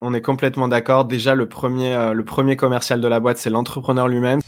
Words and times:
On 0.00 0.14
est 0.14 0.20
complètement 0.20 0.68
d'accord. 0.68 1.06
Déjà, 1.06 1.34
le 1.34 1.48
premier, 1.48 1.92
euh, 1.92 2.12
le 2.12 2.24
premier 2.24 2.54
commercial 2.54 3.00
de 3.00 3.08
la 3.08 3.18
boîte, 3.18 3.38
c'est 3.38 3.50
l'entrepreneur 3.50 4.06
lui-même. 4.06 4.38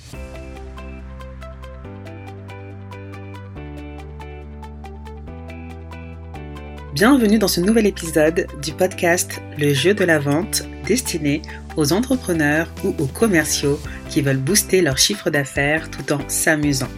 Bienvenue 6.94 7.40
dans 7.40 7.48
ce 7.48 7.60
nouvel 7.60 7.86
épisode 7.86 8.46
du 8.62 8.70
podcast 8.70 9.42
Le 9.58 9.74
jeu 9.74 9.92
de 9.92 10.04
la 10.04 10.20
vente 10.20 10.62
destiné 10.86 11.42
aux 11.76 11.92
entrepreneurs 11.92 12.68
ou 12.84 12.94
aux 13.00 13.08
commerciaux 13.08 13.80
qui 14.08 14.20
veulent 14.20 14.36
booster 14.36 14.82
leur 14.82 14.98
chiffre 14.98 15.30
d'affaires 15.30 15.90
tout 15.90 16.12
en 16.12 16.20
s'amusant. 16.28 16.90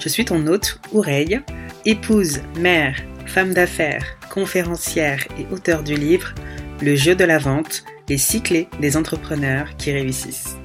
Je 0.00 0.08
suis 0.08 0.24
ton 0.24 0.44
hôte, 0.48 0.80
Oureille, 0.92 1.40
épouse, 1.84 2.40
mère, 2.58 2.96
femme 3.26 3.54
d'affaires, 3.54 4.18
conférencière 4.32 5.24
et 5.38 5.46
auteur 5.54 5.84
du 5.84 5.94
livre 5.94 6.34
le 6.82 6.94
jeu 6.94 7.14
de 7.14 7.24
la 7.24 7.38
vente, 7.38 7.84
les 8.08 8.18
six 8.18 8.42
clés 8.42 8.68
des 8.80 8.96
entrepreneurs 8.96 9.76
qui 9.76 9.90
réussissent. 9.90 10.57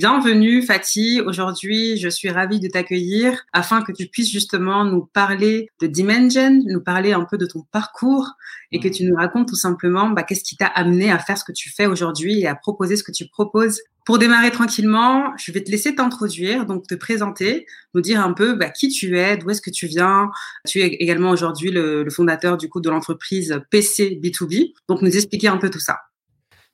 Bienvenue 0.00 0.62
Fatih, 0.62 1.20
aujourd'hui 1.20 1.98
je 1.98 2.08
suis 2.08 2.30
ravie 2.30 2.58
de 2.58 2.68
t'accueillir 2.68 3.38
afin 3.52 3.82
que 3.82 3.92
tu 3.92 4.06
puisses 4.06 4.32
justement 4.32 4.82
nous 4.82 5.04
parler 5.04 5.68
de 5.78 5.86
Dimension, 5.86 6.62
nous 6.64 6.80
parler 6.80 7.12
un 7.12 7.26
peu 7.26 7.36
de 7.36 7.44
ton 7.44 7.64
parcours 7.70 8.30
et 8.72 8.80
que 8.80 8.88
tu 8.88 9.04
nous 9.04 9.14
racontes 9.14 9.48
tout 9.48 9.56
simplement 9.56 10.08
bah, 10.08 10.22
qu'est-ce 10.22 10.42
qui 10.42 10.56
t'a 10.56 10.68
amené 10.68 11.12
à 11.12 11.18
faire 11.18 11.36
ce 11.36 11.44
que 11.44 11.52
tu 11.52 11.68
fais 11.68 11.84
aujourd'hui 11.84 12.40
et 12.40 12.46
à 12.46 12.54
proposer 12.54 12.96
ce 12.96 13.04
que 13.04 13.12
tu 13.12 13.28
proposes 13.28 13.82
pour 14.06 14.16
démarrer 14.16 14.50
tranquillement, 14.50 15.34
je 15.36 15.52
vais 15.52 15.62
te 15.62 15.70
laisser 15.70 15.94
t'introduire, 15.94 16.64
donc 16.64 16.86
te 16.86 16.94
présenter, 16.94 17.66
nous 17.92 18.00
dire 18.00 18.24
un 18.24 18.32
peu 18.32 18.54
bah, 18.54 18.70
qui 18.70 18.88
tu 18.88 19.18
es, 19.18 19.36
d'où 19.36 19.50
est-ce 19.50 19.60
que 19.60 19.68
tu 19.68 19.86
viens. 19.86 20.30
Tu 20.66 20.80
es 20.80 20.86
également 20.86 21.30
aujourd'hui 21.30 21.70
le, 21.70 22.04
le, 22.04 22.10
fondateur 22.10 22.56
du 22.56 22.70
coup 22.70 22.80
de 22.80 22.88
l'entreprise 22.88 23.60
PC 23.68 24.18
B2B, 24.20 24.72
donc 24.88 25.02
nous 25.02 25.14
expliquer 25.14 25.48
un 25.48 25.58
peu 25.58 25.68
tout 25.68 25.78
ça. 25.78 25.98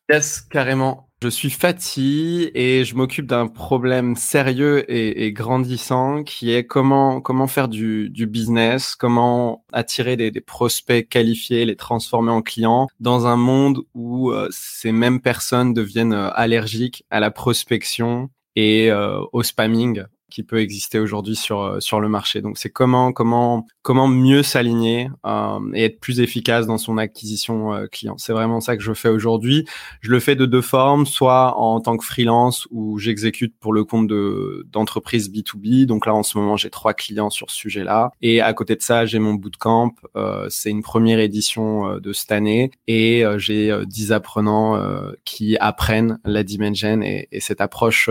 Yes, 0.09 0.41
carrément. 0.41 1.07
Je 1.23 1.29
suis 1.29 1.51
Fatih 1.51 2.51
et 2.55 2.85
je 2.85 2.95
m'occupe 2.95 3.27
d'un 3.27 3.49
problème 3.49 4.15
sérieux 4.15 4.85
et, 4.93 5.33
grandissant 5.33 6.23
qui 6.23 6.53
est 6.53 6.65
comment 6.65 7.21
comment 7.23 7.47
faire 7.47 7.69
du, 7.69 8.11
business, 8.29 8.95
comment 8.95 9.65
attirer 9.73 10.17
des, 10.17 10.31
des, 10.31 10.43
prospects 10.43 11.09
qualifiés, 11.09 11.65
les 11.65 11.75
transformer 11.75 12.31
en 12.31 12.43
clients 12.43 12.87
dans 13.01 13.27
un 13.27 13.37
monde 13.37 13.81
où 13.95 14.31
euh, 14.31 14.49
ces 14.53 14.93
mêmes 14.93 15.21
personnes 15.21 15.73
deviennent 15.73 16.13
euh, 16.13 16.31
allergiques 16.35 17.05
à 17.11 17.19
la 17.19 17.31
prospection 17.31 18.29
et 18.55 18.91
euh, 18.93 19.19
au 19.33 19.43
spamming 19.43 20.05
qui 20.31 20.43
peut 20.43 20.61
exister 20.61 20.99
aujourd'hui 20.99 21.37
sur 21.37 21.61
euh, 21.61 21.81
sur 21.81 22.01
le 22.01 22.09
marché. 22.09 22.41
Donc 22.41 22.59
c'est 22.59 22.71
comment 22.71 23.13
comment 23.13 23.67
comment 23.83 24.09
mieux 24.09 24.43
s'aligner 24.43 25.09
euh, 25.25 25.61
et 25.73 25.85
être 25.85 26.01
plus 26.01 26.21
efficace 26.21 26.67
dans 26.67 26.79
son 26.79 26.99
acquisition 26.99 27.73
euh, 27.73 27.87
client. 27.87 28.17
C'est 28.19 28.33
vraiment 28.33 28.61
ça 28.61 28.77
que 28.77 28.83
je 28.83 28.93
fais 28.93 29.09
aujourd'hui. 29.09 29.65
Je 30.01 30.11
le 30.11 30.19
fais 30.19 30.35
de 30.35 30.45
deux 30.45 30.63
formes, 30.63 31.07
soit 31.07 31.57
en 31.57 31.81
tant 31.81 31.97
que 31.97 32.05
freelance 32.05 32.67
où 32.73 32.99
j'exécute 32.99 33.55
pour 33.61 33.73
le 33.73 33.85
compte 33.85 34.09
de 34.09 34.67
d'entreprises 34.73 35.31
B2B. 35.31 35.87
Donc 35.87 36.07
là 36.07 36.15
en 36.15 36.25
ce 36.25 36.37
moment 36.39 36.57
j'ai 36.57 36.71
trois 36.71 36.95
clients 36.95 37.31
sur 37.31 37.51
ce 37.51 37.57
sujet-là. 37.57 38.11
Et 38.21 38.41
à 38.41 38.53
côté 38.53 38.75
de 38.75 38.83
ça 38.83 39.07
j'ai 39.07 39.21
mon 39.21 39.35
bootcamp. 39.35 39.95
Euh, 40.17 40.47
c'est 40.51 40.71
une 40.71 40.83
première 40.83 41.21
édition 41.21 41.89
euh, 41.89 42.01
de 42.01 42.13
cette 42.13 42.33
année 42.33 42.73
et 42.89 43.25
j'ai 43.37 43.73
dix 43.87 44.13
apprenants 44.13 44.81
qui 45.25 45.57
apprennent 45.59 46.19
la 46.25 46.43
Dimension 46.43 47.01
et, 47.03 47.29
et 47.31 47.41
cette 47.41 47.61
approche 47.61 48.09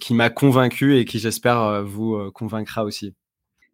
qui 0.00 0.14
m'a 0.14 0.30
convaincu 0.30 0.96
et 0.96 1.04
qui 1.04 1.18
j'espère 1.18 1.60
euh, 1.60 1.82
vous 1.82 2.14
euh, 2.14 2.30
convaincra 2.32 2.84
aussi. 2.84 3.14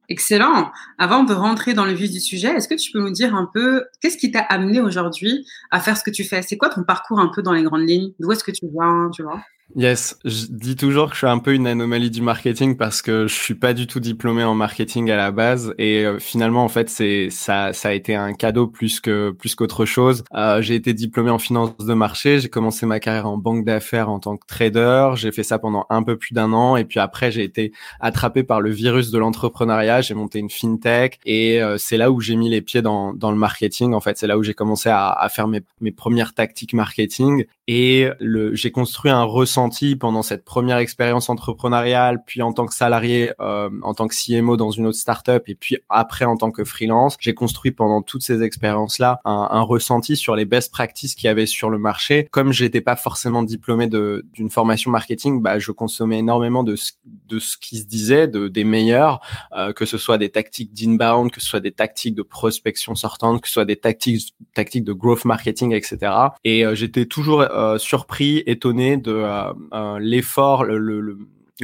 Excellent. 0.08 0.70
Avant 0.98 1.24
de 1.24 1.32
rentrer 1.32 1.74
dans 1.74 1.84
le 1.84 1.92
vif 1.92 2.10
du 2.10 2.20
sujet, 2.20 2.48
est-ce 2.48 2.69
que 2.69 2.74
tu 2.74 2.92
peux 2.92 3.00
nous 3.00 3.10
dire 3.10 3.34
un 3.34 3.48
peu 3.52 3.84
qu'est-ce 4.00 4.16
qui 4.16 4.30
t'a 4.30 4.41
amené 4.41 4.80
aujourd'hui 4.80 5.44
à 5.70 5.80
faire 5.80 5.97
ce 5.97 6.04
que 6.04 6.10
tu 6.10 6.22
fais? 6.22 6.42
C'est 6.42 6.56
quoi 6.56 6.69
ton 6.69 6.84
parcours 6.84 7.19
un 7.19 7.28
peu 7.34 7.42
dans 7.42 7.52
les 7.52 7.64
grandes 7.64 7.88
lignes? 7.88 8.12
D'où 8.20 8.30
est-ce 8.30 8.44
que 8.44 8.52
tu 8.52 8.60
tu 8.60 9.22
vois? 9.22 9.42
Yes, 9.75 10.17
je 10.25 10.47
dis 10.48 10.77
toujours 10.77 11.09
que 11.09 11.15
je 11.15 11.19
suis 11.19 11.27
un 11.27 11.41
peu 11.41 11.53
une 11.53 11.66
anomalie 11.66 12.09
du 12.10 12.22
marketing 12.22 12.77
parce 12.77 13.03
que 13.03 13.27
je 13.27 13.34
suis 13.34 13.56
pas 13.56 13.75
du 13.75 13.88
tout 13.88 13.99
diplômé 13.99 14.44
en 14.44 14.54
marketing 14.54 15.10
à 15.10 15.16
la 15.16 15.32
base 15.32 15.75
et 15.77 16.04
euh, 16.06 16.21
finalement 16.21 16.65
en 16.65 16.69
fait 16.69 16.88
c'est 16.88 17.31
ça 17.31 17.72
ça 17.72 17.88
a 17.88 17.93
été 17.93 18.15
un 18.15 18.32
cadeau 18.32 18.69
plus 18.69 19.00
que 19.00 19.32
plus 19.32 19.56
qu'autre 19.56 19.84
chose. 19.84 20.22
Euh, 20.34 20.62
j'ai 20.62 20.76
été 20.76 20.94
diplômé 20.94 21.31
en 21.31 21.38
finance 21.38 21.76
de 21.78 21.94
marché, 21.94 22.38
j'ai 22.38 22.49
commencé 22.49 22.87
ma 22.87 23.00
carrière 23.00 23.26
en 23.26 23.38
banque 23.38 23.65
d'affaires 23.65 24.09
en 24.09 24.21
tant 24.21 24.37
que 24.37 24.47
trader, 24.47 25.10
j'ai 25.16 25.32
fait 25.32 25.43
ça 25.43 25.59
pendant 25.59 25.84
un 25.91 26.05
peu 26.05 26.16
plus 26.16 26.32
d'un 26.32 26.53
an 26.53 26.76
et 26.76 26.84
puis 26.84 27.00
après 27.00 27.32
j'ai 27.32 27.43
été 27.43 27.72
attrapé 28.00 28.44
par 28.44 28.60
le 28.60 28.71
virus 28.71 29.10
de 29.10 29.19
l'entrepreneuriat, 29.19 30.00
j'ai 30.00 30.15
monté 30.15 30.38
une 30.38 30.49
fintech 30.49 31.19
et 31.25 31.60
euh, 31.60 31.76
c'est 31.76 31.97
là 31.97 32.12
où 32.12 32.21
j'ai 32.21 32.37
mis 32.37 32.49
les 32.49 32.62
pieds 32.62 32.82
dans 32.82 33.12
dans 33.12 33.32
le 33.32 33.37
marketing 33.37 33.94
en 33.94 34.00
fait, 34.00 34.16
c'est 34.16 34.28
là 34.28 34.38
où 34.38 34.44
j'ai 34.44 34.55
commencé 34.55 34.88
à, 34.91 35.10
à 35.10 35.28
faire 35.28 35.49
mes 35.49 35.60
mes 35.81 35.93
premières 35.93 36.34
tactiques 36.34 36.72
marketing 36.72 37.44
et 37.66 38.09
le 38.21 38.55
j'ai 38.55 38.71
construit 38.71 39.10
un 39.10 39.25
ressenti 39.56 39.97
pendant 39.97 40.22
cette 40.22 40.44
première 40.44 40.77
expérience 40.77 41.31
entrepreneuriale, 41.31 42.22
puis 42.27 42.43
en 42.43 42.53
tant 42.53 42.67
que 42.67 42.75
salarié, 42.75 43.33
euh, 43.41 43.71
en 43.83 43.94
tant 43.94 44.06
que 44.06 44.15
CMO 44.15 44.59
dans 44.59 44.71
une 44.71 44.87
autre 44.87 44.99
startup, 44.99 45.43
et 45.47 45.55
puis 45.55 45.78
après 45.89 46.27
en 46.27 46.37
tant 46.37 46.50
que 46.50 46.62
freelance, 46.62 47.17
j'ai 47.21 47.33
construit 47.33 47.72
pendant 47.72 48.03
toutes 48.03 48.22
ces 48.22 48.43
expériences-là 48.43 49.21
un, 49.25 49.49
un, 49.50 49.62
ressenti 49.62 50.15
sur 50.17 50.37
les 50.37 50.44
best 50.44 50.71
practices 50.71 51.15
qu'il 51.15 51.27
y 51.27 51.31
avait 51.31 51.47
sur 51.47 51.71
le 51.71 51.78
marché. 51.78 52.28
Comme 52.31 52.53
j'étais 52.53 52.83
pas 52.83 52.97
forcément 52.97 53.43
diplômé 53.43 53.89
d'une 53.89 54.50
formation 54.50 54.91
marketing, 54.91 55.41
bah, 55.41 55.59
je 55.59 55.73
consommais 55.73 56.19
énormément 56.19 56.62
de 56.62 56.77
de 57.26 57.38
ce 57.38 57.56
qui 57.56 57.78
se 57.78 57.84
disait, 57.84 58.28
de, 58.28 58.48
des 58.48 58.64
meilleurs, 58.64 59.20
euh, 59.56 59.72
que 59.72 59.84
ce 59.84 59.98
soit 59.98 60.19
des 60.19 60.31
tactiques 60.31 60.72
d'inbound, 60.72 61.31
que 61.31 61.41
ce 61.41 61.47
soit 61.47 61.60
des 61.60 61.72
tactiques 61.72 62.14
de 62.14 62.22
prospection 62.22 62.94
sortante, 62.94 63.41
que 63.42 63.48
ce 63.48 63.54
soit 63.54 63.64
des 63.64 63.76
tactiques, 63.76 64.34
tactiques 64.54 64.84
de 64.84 64.92
growth 64.92 65.25
marketing, 65.25 65.72
etc. 65.72 66.12
Et 66.44 66.64
euh, 66.64 66.75
j'étais 66.75 67.06
toujours 67.06 67.41
euh, 67.42 67.78
surpris, 67.78 68.42
étonné 68.47 68.97
de 68.97 69.12
euh, 69.12 69.53
euh, 69.72 69.98
l'effort, 69.98 70.64
le, 70.64 70.78
le, 70.78 71.00
le, 71.00 71.19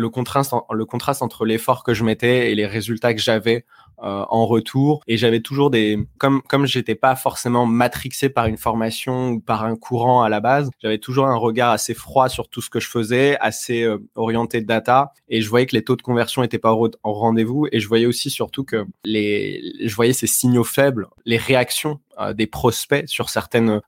contraste, 0.09 0.55
le 0.71 0.85
contraste 0.85 1.23
entre 1.23 1.45
l'effort 1.45 1.85
que 1.85 1.95
je 1.95 2.05
mettais 2.05 2.51
et 2.51 2.55
les 2.55 2.67
résultats 2.67 3.15
que 3.15 3.21
j'avais 3.21 3.65
euh, 4.03 4.25
en 4.31 4.47
retour. 4.47 5.03
Et 5.07 5.17
j'avais 5.17 5.41
toujours 5.41 5.71
des, 5.71 5.97
comme 6.19 6.43
comme 6.43 6.67
j'étais 6.67 6.97
pas 6.97 7.15
forcément 7.15 7.67
matrixé 7.67 8.29
par 8.31 8.47
une 8.47 8.57
formation 8.57 9.31
ou 9.31 9.41
par 9.41 9.65
un 9.65 9.77
courant 9.77 10.23
à 10.23 10.29
la 10.29 10.41
base, 10.41 10.71
j'avais 10.81 10.99
toujours 10.99 11.27
un 11.27 11.37
regard 11.37 11.71
assez 11.71 11.95
froid 11.95 12.29
sur 12.29 12.49
tout 12.49 12.61
ce 12.61 12.69
que 12.69 12.81
je 12.81 12.89
faisais, 12.89 13.39
assez 13.39 13.85
euh, 13.85 13.99
orienté 14.17 14.61
data. 14.61 15.13
Et 15.29 15.41
je 15.41 15.49
voyais 15.49 15.67
que 15.67 15.77
les 15.77 15.85
taux 15.85 15.95
de 15.95 16.03
conversion 16.03 16.43
étaient 16.43 16.59
pas 16.59 16.73
en 16.73 17.13
rendez-vous. 17.13 17.69
Et 17.71 17.79
je 17.79 17.87
voyais 17.87 18.07
aussi 18.07 18.29
surtout 18.29 18.65
que 18.65 18.87
les, 19.05 19.63
je 19.85 19.95
voyais 19.95 20.13
ces 20.13 20.27
signaux 20.27 20.65
faibles, 20.65 21.07
les 21.25 21.39
réactions 21.39 22.01
des 22.35 22.47
prospects 22.47 23.09
sur 23.09 23.31
certaines 23.31 23.81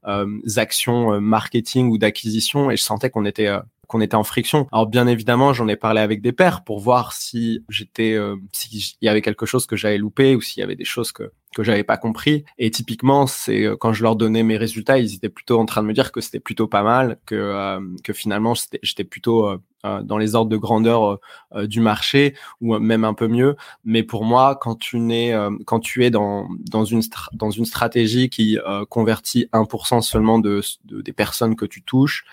actions 0.56 1.20
marketing 1.20 1.90
ou 1.90 1.98
d'acquisition 1.98 2.70
et 2.70 2.76
je 2.76 2.82
sentais 2.82 3.10
qu'on 3.10 3.26
était 3.26 3.50
qu'on 3.86 4.00
était 4.00 4.16
en 4.16 4.24
friction. 4.24 4.66
Alors 4.72 4.86
bien 4.86 5.06
évidemment, 5.06 5.52
j'en 5.52 5.68
ai 5.68 5.76
parlé 5.76 6.00
avec 6.00 6.22
des 6.22 6.32
pairs 6.32 6.64
pour 6.64 6.80
voir 6.80 7.12
si 7.12 7.64
j'étais, 7.68 8.14
euh, 8.14 8.36
s'il 8.52 8.80
y 9.02 9.08
avait 9.08 9.22
quelque 9.22 9.46
chose 9.46 9.66
que 9.66 9.76
j'avais 9.76 9.98
loupé 9.98 10.34
ou 10.34 10.40
s'il 10.40 10.60
y 10.60 10.64
avait 10.64 10.76
des 10.76 10.84
choses 10.84 11.12
que 11.12 11.30
que 11.54 11.62
j'avais 11.62 11.84
pas 11.84 11.96
compris. 11.96 12.44
Et 12.58 12.70
typiquement, 12.70 13.26
c'est 13.26 13.64
euh, 13.64 13.76
quand 13.76 13.94
je 13.94 14.02
leur 14.02 14.16
donnais 14.16 14.42
mes 14.42 14.58
résultats, 14.58 14.98
ils 14.98 15.14
étaient 15.14 15.30
plutôt 15.30 15.58
en 15.58 15.64
train 15.64 15.82
de 15.82 15.86
me 15.86 15.94
dire 15.94 16.12
que 16.12 16.20
c'était 16.20 16.40
plutôt 16.40 16.66
pas 16.66 16.82
mal, 16.82 17.18
que 17.24 17.34
euh, 17.34 17.80
que 18.02 18.12
finalement 18.12 18.54
j'étais 18.82 19.04
plutôt 19.04 19.48
euh, 19.48 19.58
dans 20.02 20.18
les 20.18 20.34
ordres 20.34 20.50
de 20.50 20.56
grandeur 20.56 21.18
du 21.54 21.80
marché 21.80 22.34
ou 22.60 22.78
même 22.78 23.04
un 23.04 23.14
peu 23.14 23.28
mieux. 23.28 23.56
Mais 23.84 24.02
pour 24.02 24.24
moi, 24.24 24.56
quand 24.60 24.76
tu 24.78 24.98
es 25.12 26.10
dans 26.10 26.84
une 26.84 27.02
dans 27.32 27.50
stratégie 27.50 28.28
qui 28.28 28.58
convertit 28.88 29.48
1% 29.52 30.00
seulement 30.00 30.38
de, 30.38 30.62
de, 30.84 31.02
des 31.02 31.12
personnes 31.12 31.56
que 31.56 31.66
tu 31.66 31.82
touches, 31.82 32.24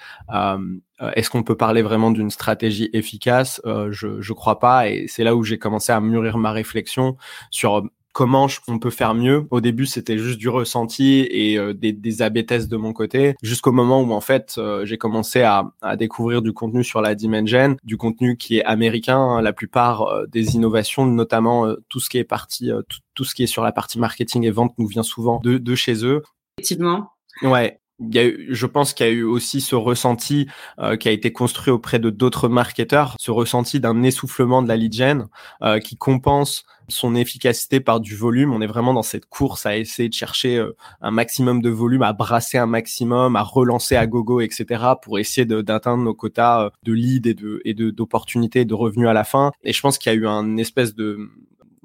est-ce 1.15 1.29
qu'on 1.29 1.43
peut 1.43 1.57
parler 1.57 1.81
vraiment 1.81 2.11
d'une 2.11 2.29
stratégie 2.29 2.89
efficace? 2.93 3.61
Je 3.65 4.21
je 4.21 4.33
crois 4.33 4.59
pas. 4.59 4.89
Et 4.89 5.07
c'est 5.07 5.23
là 5.23 5.35
où 5.35 5.43
j'ai 5.43 5.57
commencé 5.57 5.91
à 5.91 5.99
mûrir 5.99 6.37
ma 6.37 6.51
réflexion 6.51 7.17
sur 7.49 7.83
comment 8.11 8.47
on 8.67 8.79
peut 8.79 8.89
faire 8.89 9.13
mieux. 9.13 9.45
Au 9.51 9.61
début, 9.61 9.85
c'était 9.85 10.17
juste 10.17 10.37
du 10.37 10.49
ressenti 10.49 11.27
et 11.29 11.57
euh, 11.57 11.73
des, 11.73 11.93
des 11.93 12.21
AB 12.21 12.45
tests 12.45 12.69
de 12.69 12.77
mon 12.77 12.93
côté, 12.93 13.35
jusqu'au 13.41 13.71
moment 13.71 14.01
où 14.01 14.11
en 14.11 14.21
fait 14.21 14.55
euh, 14.57 14.85
j'ai 14.85 14.97
commencé 14.97 15.41
à, 15.41 15.71
à, 15.81 15.95
découvrir 15.95 16.41
du 16.41 16.53
contenu 16.53 16.83
sur 16.83 17.01
la 17.01 17.15
Dimension, 17.15 17.77
du 17.83 17.97
contenu 17.97 18.37
qui 18.37 18.57
est 18.57 18.63
américain. 18.63 19.19
Hein. 19.19 19.41
la 19.41 19.53
plupart 19.53 20.03
euh, 20.03 20.25
des 20.27 20.55
innovations, 20.55 21.05
notamment 21.05 21.67
tout 21.89 21.99
ce 21.99 22.09
qui 22.09 22.17
est 22.17 22.23
parti, 22.23 22.71
tout, 22.87 22.99
tout, 23.13 23.23
ce 23.23 23.35
qui 23.35 23.43
est 23.43 23.47
sur 23.47 23.63
la 23.63 23.71
partie 23.71 23.99
marketing 23.99 24.43
et 24.45 24.51
vente, 24.51 24.73
nous 24.77 24.87
vient 24.87 25.03
souvent 25.03 25.39
de, 25.43 25.57
de 25.57 25.75
chez 25.75 26.05
eux. 26.05 26.21
Effectivement. 26.57 27.11
Ouais, 27.41 27.80
il 28.01 28.15
y 28.15 28.19
a 28.19 28.25
eu, 28.25 28.47
je 28.49 28.65
pense 28.65 28.93
qu'il 28.93 29.05
y 29.05 29.09
a 29.09 29.11
eu 29.11 29.23
aussi 29.23 29.61
ce 29.61 29.75
ressenti 29.75 30.47
euh, 30.79 30.95
qui 30.97 31.07
a 31.07 31.11
été 31.11 31.31
construit 31.31 31.71
auprès 31.71 31.99
de 31.99 32.09
d'autres 32.09 32.49
marketeurs, 32.49 33.15
ce 33.19 33.31
ressenti 33.31 33.79
d'un 33.79 34.03
essoufflement 34.03 34.61
de 34.61 34.67
la 34.67 34.75
lead 34.75 34.93
gen 34.93 35.27
euh, 35.61 35.79
qui 35.79 35.95
compense 35.97 36.65
son 36.87 37.15
efficacité 37.15 37.79
par 37.79 37.99
du 37.99 38.15
volume. 38.15 38.53
On 38.53 38.61
est 38.61 38.67
vraiment 38.67 38.93
dans 38.93 39.03
cette 39.03 39.25
course 39.25 39.65
à 39.65 39.77
essayer 39.77 40.09
de 40.09 40.13
chercher 40.13 40.57
euh, 40.57 40.75
un 41.01 41.11
maximum 41.11 41.61
de 41.61 41.69
volume, 41.69 42.03
à 42.03 42.13
brasser 42.13 42.57
un 42.57 42.65
maximum, 42.65 43.35
à 43.35 43.43
relancer 43.43 43.95
à 43.95 44.07
gogo, 44.07 44.41
etc. 44.41 44.83
pour 45.01 45.19
essayer 45.19 45.45
d'atteindre 45.45 46.03
nos 46.03 46.13
quotas 46.13 46.71
de 46.83 46.93
lead 46.93 47.27
et 47.27 47.33
de 47.33 47.61
et 47.65 47.73
d'opportunités, 47.73 48.65
de 48.65 48.73
revenus 48.73 49.07
à 49.07 49.13
la 49.13 49.23
fin. 49.23 49.51
Et 49.63 49.73
je 49.73 49.81
pense 49.81 49.97
qu'il 49.97 50.11
y 50.11 50.15
a 50.15 50.17
eu 50.17 50.27
un 50.27 50.57
espèce 50.57 50.95
de 50.95 51.29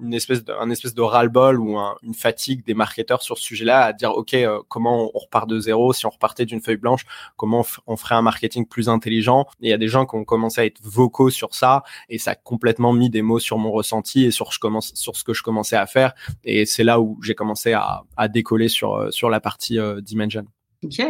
une 0.02 0.14
espèce 0.14 0.44
de, 0.44 0.52
un 0.52 0.70
espèce 0.70 0.94
de 0.94 1.02
ras-le-bol 1.02 1.60
ou 1.60 1.78
une 2.02 2.14
fatigue 2.14 2.64
des 2.64 2.75
marketeurs 2.75 3.22
sur 3.22 3.38
ce 3.38 3.44
sujet-là 3.44 3.84
à 3.84 3.93
dire 3.93 4.12
ok 4.12 4.34
euh, 4.34 4.60
comment 4.69 5.10
on 5.14 5.19
repart 5.19 5.48
de 5.48 5.58
zéro? 5.58 5.93
Si 5.93 6.06
on 6.06 6.10
repartait 6.10 6.44
d'une 6.44 6.60
feuille 6.60 6.76
blanche 6.76 7.04
comment 7.37 7.64
on, 7.87 7.96
ferait 7.96 8.14
un 8.14 8.22
marketing 8.22 8.66
plus 8.66 8.88
intelligent? 8.88 9.46
Et 9.60 9.69
il 9.69 9.70
y 9.70 9.72
a 9.72 9.78
des 9.78 9.88
gens 9.88 10.06
qui 10.06 10.16
ont 10.16 10.25
commencé 10.25 10.60
à 10.60 10.66
être 10.66 10.81
vocaux 10.82 11.31
sur 11.31 11.54
ça 11.54 11.82
et 12.08 12.19
ça 12.19 12.32
a 12.32 12.34
complètement 12.34 12.93
mis 12.93 13.10
des 13.10 13.22
mots 13.22 13.38
sur 13.38 13.58
mon 13.58 13.70
ressenti 13.70 14.25
et 14.25 14.31
sur 14.31 14.52
je 14.52 14.58
commence 14.58 14.93
sur 14.94 15.16
ce 15.16 15.25
que 15.25 15.32
je 15.32 15.43
commençais 15.43 15.76
à 15.76 15.87
faire 15.87 16.14
et 16.44 16.66
c'est 16.66 16.84
là 16.84 17.00
où 17.00 17.19
j'ai 17.22 17.34
commencé 17.34 17.72
à, 17.72 18.04
à 18.16 18.28
décoller 18.28 18.69
sur 18.69 18.94
euh, 18.94 19.10
sur 19.10 19.31
la 19.31 19.40
partie 19.40 19.78
euh, 19.78 20.00
Dimension. 20.00 20.44
Ok. 20.84 21.00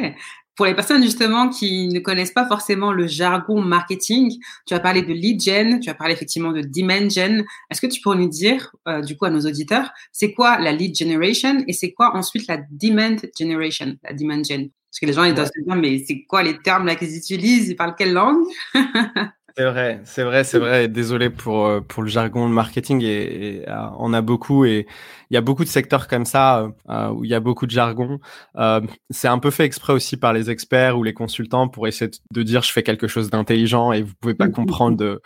Pour 0.56 0.64
les 0.64 0.74
personnes 0.74 1.02
justement 1.02 1.50
qui 1.50 1.88
ne 1.88 2.00
connaissent 2.00 2.32
pas 2.32 2.48
forcément 2.48 2.90
le 2.90 3.06
jargon 3.06 3.60
marketing, 3.60 4.38
tu 4.66 4.72
as 4.72 4.80
parlé 4.80 5.02
de 5.02 5.12
lead 5.12 5.40
gen, 5.40 5.80
tu 5.80 5.90
as 5.90 5.94
parlé 5.94 6.14
effectivement 6.14 6.52
de 6.52 6.62
demand 6.62 7.10
gen. 7.10 7.44
Est-ce 7.70 7.80
que 7.82 7.86
tu 7.86 8.00
pourrais 8.00 8.16
nous 8.16 8.30
dire, 8.30 8.74
euh, 8.88 9.02
du 9.02 9.16
coup, 9.16 9.26
à 9.26 9.30
nos 9.30 9.40
auditeurs, 9.40 9.90
c'est 10.12 10.32
quoi 10.32 10.58
la 10.58 10.72
lead 10.72 10.96
generation 10.96 11.62
et 11.68 11.74
c'est 11.74 11.92
quoi 11.92 12.16
ensuite 12.16 12.46
la 12.48 12.58
demand 12.70 13.18
generation, 13.38 13.96
la 14.02 14.14
demand 14.14 14.42
gen? 14.42 14.70
Parce 14.90 15.00
que 15.00 15.06
les 15.06 15.12
gens 15.12 15.24
ils 15.24 15.34
doivent 15.34 15.50
se 15.54 15.62
dire, 15.62 15.76
mais 15.76 16.02
c'est 16.08 16.22
quoi 16.22 16.42
les 16.42 16.58
termes 16.58 16.86
là 16.86 16.96
qu'ils 16.96 17.14
utilisent? 17.16 17.68
Ils 17.68 17.76
parlent 17.76 17.94
quelle 17.94 18.14
langue? 18.14 18.46
C'est 19.58 19.64
vrai, 19.64 20.02
c'est 20.04 20.22
vrai, 20.22 20.44
c'est 20.44 20.58
vrai. 20.58 20.86
Désolé 20.86 21.30
pour 21.30 21.64
euh, 21.64 21.80
pour 21.80 22.02
le 22.02 22.10
jargon 22.10 22.46
de 22.46 22.52
marketing 22.52 23.00
et, 23.02 23.06
et 23.62 23.68
euh, 23.70 23.86
on 23.98 24.12
a 24.12 24.20
beaucoup 24.20 24.66
et 24.66 24.86
il 25.30 25.34
y 25.34 25.38
a 25.38 25.40
beaucoup 25.40 25.64
de 25.64 25.68
secteurs 25.70 26.08
comme 26.08 26.26
ça 26.26 26.70
euh, 26.90 27.08
où 27.12 27.24
il 27.24 27.30
y 27.30 27.34
a 27.34 27.40
beaucoup 27.40 27.64
de 27.64 27.70
jargon. 27.70 28.20
Euh, 28.56 28.82
c'est 29.08 29.28
un 29.28 29.38
peu 29.38 29.50
fait 29.50 29.64
exprès 29.64 29.94
aussi 29.94 30.18
par 30.18 30.34
les 30.34 30.50
experts 30.50 30.98
ou 30.98 31.02
les 31.02 31.14
consultants 31.14 31.68
pour 31.68 31.88
essayer 31.88 32.10
de 32.32 32.42
dire 32.42 32.60
je 32.60 32.70
fais 32.70 32.82
quelque 32.82 33.08
chose 33.08 33.30
d'intelligent 33.30 33.92
et 33.92 34.02
vous 34.02 34.12
pouvez 34.20 34.34
pas 34.34 34.48
comprendre 34.48 34.98
de 34.98 35.22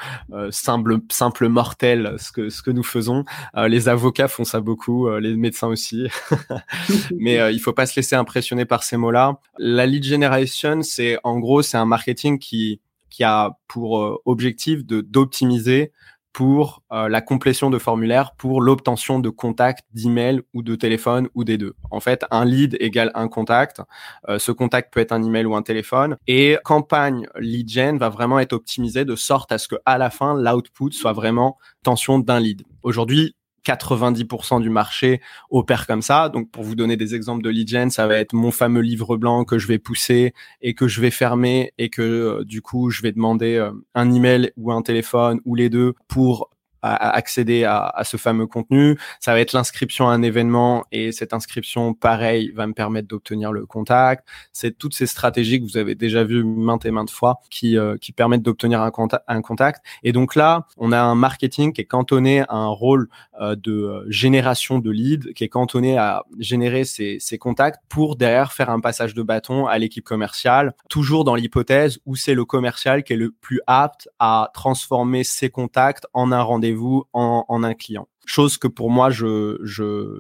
simple 0.51 0.99
simple 1.11 1.49
mortel 1.49 2.15
ce 2.19 2.31
que 2.31 2.51
ce 2.51 2.63
que 2.63 2.71
nous 2.71 2.85
faisons. 2.85 3.25
les 3.67 3.89
avocats 3.89 4.29
font 4.29 4.45
ça 4.45 4.61
beaucoup, 4.61 5.11
les 5.19 5.37
médecins 5.37 5.67
aussi. 5.67 6.07
Mais 7.19 7.53
il 7.53 7.59
faut 7.59 7.73
pas 7.73 7.87
se 7.87 7.97
laisser 7.97 8.15
impressionner 8.15 8.65
par 8.65 8.85
ces 8.85 8.97
mots-là. 8.97 9.41
La 9.59 9.87
lead 9.87 10.05
generation, 10.05 10.83
c'est 10.83 11.19
en 11.25 11.41
gros 11.41 11.63
c'est 11.63 11.79
un 11.79 11.85
marketing 11.85 12.39
qui 12.39 12.81
qui 13.11 13.25
a 13.25 13.59
pour 13.69 13.99
euh, 13.99 14.17
objectif 14.25 14.85
de 14.85 15.01
d'optimiser 15.01 15.93
pour 16.33 16.83
euh, 16.93 17.09
la 17.09 17.21
complétion 17.21 17.71
de 17.71 17.79
formulaires, 17.79 18.35
pour 18.37 18.63
l'obtention 18.63 19.19
de 19.19 19.29
contacts, 19.31 19.85
d'emails 19.93 20.43
ou 20.55 20.63
de 20.63 20.75
téléphone 20.77 21.29
ou 21.35 21.45
des 21.45 21.59
deux. 21.59 21.75
En 21.91 22.01
fait, 22.01 22.25
un 22.31 22.45
lead 22.45 22.77
égale 22.81 23.11
un 23.15 23.29
contact. 23.29 23.83
Euh, 24.29 24.39
ce 24.39 24.53
contact 24.53 24.93
peut 24.93 25.01
être 25.01 25.13
un 25.13 25.23
email 25.23 25.45
ou 25.47 25.57
un 25.57 25.63
téléphone. 25.63 26.17
Et 26.27 26.57
campagne 26.65 27.27
lead 27.39 27.69
gen 27.69 27.99
va 27.99 28.09
vraiment 28.09 28.39
être 28.39 28.53
optimisée 28.53 29.05
de 29.05 29.17
sorte 29.17 29.51
à 29.53 29.59
ce 29.59 29.69
que 29.69 29.77
à 29.85 29.99
la 29.99 30.11
fin 30.11 30.35
l'output 30.35 30.93
soit 30.93 31.13
vraiment 31.13 31.59
tension 31.83 32.19
d'un 32.19 32.41
lead. 32.41 32.63
Aujourd'hui, 32.83 33.35
90% 33.65 34.61
du 34.61 34.71
marché 34.71 35.21
opère 35.51 35.87
comme 35.87 36.03
ça. 36.03 36.29
Donc, 36.29 36.51
pour 36.51 36.65
vous 36.65 36.75
donner 36.75 36.97
des 36.97 37.15
exemples 37.15 37.43
de 37.43 37.51
lead 37.51 37.69
gen, 37.69 37.91
ça 37.91 38.07
va 38.07 38.17
être 38.17 38.33
mon 38.33 38.51
fameux 38.51 38.81
livre 38.81 39.17
blanc 39.17 39.45
que 39.45 39.59
je 39.59 39.67
vais 39.67 39.79
pousser 39.79 40.33
et 40.63 40.75
que 40.75 40.89
je 40.89 41.01
vais 41.01 41.11
fermer 41.11 41.73
et 41.79 41.91
que 41.91 42.03
euh, 42.03 42.45
du 42.45 42.63
coup, 42.63 42.91
je 42.91 43.03
vais 43.03 43.13
demander 43.13 43.57
euh, 43.57 43.73
un 43.95 44.13
email 44.13 44.53
ou 44.57 44.73
un 44.73 44.83
téléphone 44.83 45.41
ou 45.45 45.55
les 45.55 45.71
deux 45.71 45.95
pour 46.09 46.51
à, 46.83 47.11
accéder 47.11 47.65
à, 47.65 47.87
à, 47.87 48.05
ce 48.05 48.17
fameux 48.17 48.47
contenu. 48.47 48.99
Ça 49.21 49.33
va 49.33 49.41
être 49.41 49.53
l'inscription 49.53 50.09
à 50.09 50.13
un 50.13 50.23
événement 50.23 50.85
et 50.93 51.13
cette 51.13 51.33
inscription, 51.35 51.95
pareil, 51.95 52.53
va 52.55 52.67
me 52.67 52.73
permettre 52.73 53.09
d'obtenir 53.09 53.53
le 53.53 53.67
contact. 53.67 54.27
C'est 54.53 54.77
toutes 54.77 54.95
ces 54.95 55.07
stratégies 55.07 55.61
que 55.61 55.65
vous 55.65 55.77
avez 55.77 55.95
déjà 55.95 56.25
vues 56.25 56.45
maintes 56.45 56.87
et 56.87 56.91
maintes 56.91 57.11
fois 57.11 57.41
qui, 57.51 57.77
euh, 57.77 57.97
qui 57.99 58.13
permettent 58.13 58.43
d'obtenir 58.43 58.81
un, 58.83 58.91
contact, 58.91 59.25
un 59.29 59.43
contact. 59.43 59.85
Et 60.03 60.13
donc 60.13 60.35
là, 60.35 60.67
on 60.77 60.93
a 60.93 61.01
un 61.01 61.15
marketing 61.15 61.73
qui 61.73 61.83
est 61.83 61.87
cantonné 61.87 62.41
à 62.43 62.55
un 62.55 62.69
rôle 62.69 63.09
euh, 63.41 63.57
de 63.57 63.73
euh, 63.73 64.05
génération 64.09 64.79
de 64.79 64.91
leads, 64.91 65.33
qui 65.35 65.45
est 65.45 65.49
cantonné 65.49 65.99
à 65.99 66.25
générer 66.39 66.85
ces, 66.85 67.19
ces 67.21 67.39
contacts 67.39 67.81
pour 67.89 68.17
derrière 68.17 68.53
faire 68.53 68.71
un 68.71 68.81
passage 68.81 69.15
de 69.15 69.23
bâton 69.23 69.67
à 69.67 69.79
l'équipe 69.79 70.05
commerciale, 70.05 70.75
toujours 70.89 71.25
dans 71.25 71.35
l'hypothèse 71.35 71.99
où 72.07 72.17
c'est 72.17 72.35
le 72.35 72.45
commercial 72.45 73.03
qui 73.03 73.13
est 73.13 73.17
le 73.17 73.31
plus 73.31 73.61
apte 73.67 74.09
à 74.19 74.51
transformer 74.55 75.25
ses 75.25 75.51
contacts 75.51 76.07
en 76.13 76.33
un 76.33 76.43
rendez-vous 76.43 76.70
vous 76.73 77.05
en, 77.13 77.45
un 77.63 77.75
client. 77.75 78.09
Chose 78.27 78.59
que 78.59 78.69
pour 78.69 78.91
moi, 78.91 79.11
je, 79.11 79.59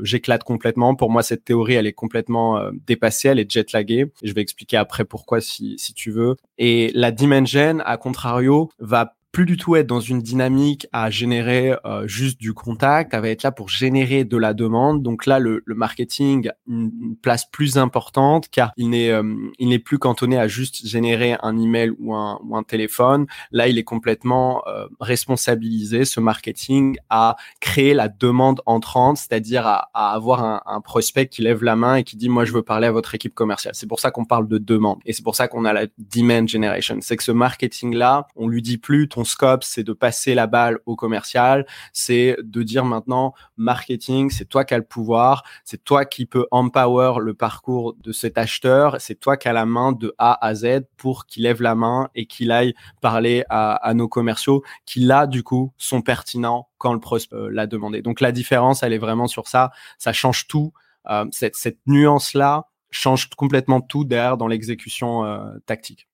j'éclate 0.02 0.42
complètement. 0.42 0.94
Pour 0.94 1.10
moi, 1.10 1.22
cette 1.22 1.44
théorie, 1.44 1.74
elle 1.74 1.86
est 1.86 1.92
complètement 1.92 2.58
euh, 2.58 2.70
dépassée, 2.86 3.28
elle 3.28 3.38
est 3.38 3.50
jetlaguée. 3.50 4.10
Je 4.22 4.32
vais 4.32 4.40
expliquer 4.40 4.76
après 4.76 5.04
pourquoi 5.04 5.40
si, 5.40 5.78
si 5.78 5.94
tu 5.94 6.10
veux. 6.10 6.36
Et 6.58 6.90
la 6.94 7.12
dimension, 7.12 7.78
à 7.84 7.96
contrario, 7.96 8.70
va 8.78 9.14
plus 9.32 9.46
du 9.46 9.56
tout 9.56 9.76
être 9.76 9.86
dans 9.86 10.00
une 10.00 10.20
dynamique 10.20 10.88
à 10.92 11.10
générer 11.10 11.76
euh, 11.84 12.06
juste 12.06 12.40
du 12.40 12.52
contact, 12.52 13.14
elle 13.14 13.20
va 13.20 13.28
être 13.28 13.44
là 13.44 13.52
pour 13.52 13.68
générer 13.68 14.24
de 14.24 14.36
la 14.36 14.54
demande. 14.54 15.02
Donc 15.02 15.26
là, 15.26 15.38
le, 15.38 15.62
le 15.64 15.74
marketing 15.74 16.50
une, 16.66 17.16
place 17.22 17.48
plus 17.50 17.78
importante 17.78 18.48
car 18.50 18.72
il 18.76 18.90
n'est 18.90 19.10
euh, 19.10 19.22
il 19.58 19.68
n'est 19.68 19.78
plus 19.78 19.98
cantonné 19.98 20.38
à 20.38 20.48
juste 20.48 20.86
générer 20.86 21.36
un 21.42 21.56
email 21.58 21.92
ou 21.98 22.14
un, 22.14 22.40
ou 22.44 22.56
un 22.56 22.62
téléphone. 22.62 23.26
Là, 23.52 23.68
il 23.68 23.78
est 23.78 23.84
complètement 23.84 24.62
euh, 24.66 24.86
responsabilisé 24.98 26.04
ce 26.04 26.18
marketing 26.18 26.96
à 27.08 27.36
créer 27.60 27.94
la 27.94 28.08
demande 28.08 28.60
entrante, 28.66 29.18
c'est-à-dire 29.18 29.66
à, 29.66 29.90
à, 29.94 30.12
avoir 30.12 30.42
un, 30.42 30.62
un, 30.66 30.80
prospect 30.80 31.28
qui 31.28 31.42
lève 31.42 31.62
la 31.62 31.76
main 31.76 31.96
et 31.96 32.04
qui 32.04 32.16
dit 32.16 32.28
moi 32.28 32.44
je 32.44 32.52
veux 32.52 32.62
parler 32.62 32.88
à 32.88 32.92
votre 32.92 33.14
équipe 33.14 33.34
commerciale. 33.34 33.74
C'est 33.76 33.88
pour 33.88 34.00
ça 34.00 34.10
qu'on 34.10 34.24
parle 34.24 34.48
de 34.48 34.58
demande 34.58 34.98
et 35.06 35.12
c'est 35.12 35.22
pour 35.22 35.36
ça 35.36 35.46
qu'on 35.46 35.64
a 35.64 35.72
la 35.72 35.86
demand 35.98 36.48
generation. 36.48 36.98
C'est 37.00 37.16
que 37.16 37.22
ce 37.22 37.32
marketing 37.32 37.94
là, 37.94 38.26
on 38.34 38.48
lui 38.48 38.62
dit 38.62 38.78
plus 38.78 39.08
scope, 39.24 39.64
c'est 39.64 39.82
de 39.84 39.92
passer 39.92 40.34
la 40.34 40.46
balle 40.46 40.78
au 40.86 40.96
commercial, 40.96 41.66
c'est 41.92 42.36
de 42.42 42.62
dire 42.62 42.84
maintenant 42.84 43.34
marketing, 43.56 44.30
c'est 44.30 44.48
toi 44.48 44.64
qui 44.64 44.74
as 44.74 44.78
le 44.78 44.84
pouvoir, 44.84 45.42
c'est 45.64 45.82
toi 45.84 46.04
qui 46.04 46.26
peux 46.26 46.46
empower 46.50 47.20
le 47.20 47.34
parcours 47.34 47.94
de 47.94 48.12
cet 48.12 48.38
acheteur, 48.38 48.96
c'est 49.00 49.18
toi 49.18 49.36
qui 49.36 49.48
as 49.48 49.52
la 49.52 49.66
main 49.66 49.92
de 49.92 50.14
A 50.18 50.44
à 50.44 50.54
Z 50.54 50.82
pour 50.96 51.26
qu'il 51.26 51.44
lève 51.44 51.62
la 51.62 51.74
main 51.74 52.08
et 52.14 52.26
qu'il 52.26 52.50
aille 52.50 52.74
parler 53.00 53.44
à, 53.48 53.92
nos 53.94 54.08
commerciaux 54.08 54.62
qui 54.86 55.00
là 55.00 55.26
du 55.26 55.42
coup 55.42 55.72
sont 55.76 56.02
pertinents 56.02 56.68
quand 56.78 56.92
le 56.92 57.00
prospect 57.00 57.36
euh, 57.36 57.50
l'a 57.50 57.66
demandé. 57.66 58.02
Donc 58.02 58.20
la 58.20 58.32
différence, 58.32 58.82
elle 58.82 58.92
est 58.92 58.98
vraiment 58.98 59.26
sur 59.26 59.48
ça, 59.48 59.70
ça 59.98 60.12
change 60.12 60.46
tout. 60.46 60.72
Euh, 61.08 61.26
cette, 61.30 61.56
cette 61.56 61.78
nuance 61.86 62.34
là 62.34 62.66
change 62.90 63.28
complètement 63.30 63.80
tout 63.80 64.04
derrière 64.04 64.36
dans 64.36 64.48
l'exécution 64.48 65.24
euh, 65.24 65.58
tactique. 65.66 66.09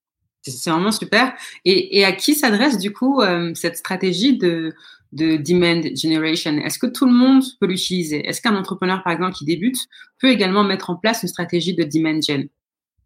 C'est 0.50 0.70
vraiment 0.70 0.92
super. 0.92 1.32
Et, 1.64 2.04
à 2.04 2.12
qui 2.12 2.34
s'adresse 2.34 2.78
du 2.78 2.92
coup 2.92 3.20
euh, 3.20 3.52
cette 3.54 3.76
stratégie 3.76 4.36
de, 4.36 4.74
de 5.12 5.36
demand 5.36 5.82
generation? 5.94 6.52
Est-ce 6.58 6.78
que 6.78 6.86
tout 6.86 7.06
le 7.06 7.12
monde 7.12 7.42
peut 7.60 7.66
l'utiliser? 7.66 8.26
Est-ce 8.26 8.40
qu'un 8.40 8.56
entrepreneur, 8.56 9.02
par 9.02 9.12
exemple, 9.12 9.34
qui 9.34 9.44
débute, 9.44 9.78
peut 10.20 10.30
également 10.30 10.64
mettre 10.64 10.90
en 10.90 10.96
place 10.96 11.22
une 11.22 11.28
stratégie 11.28 11.74
de 11.74 11.84
demand 11.84 12.20
gen? 12.20 12.48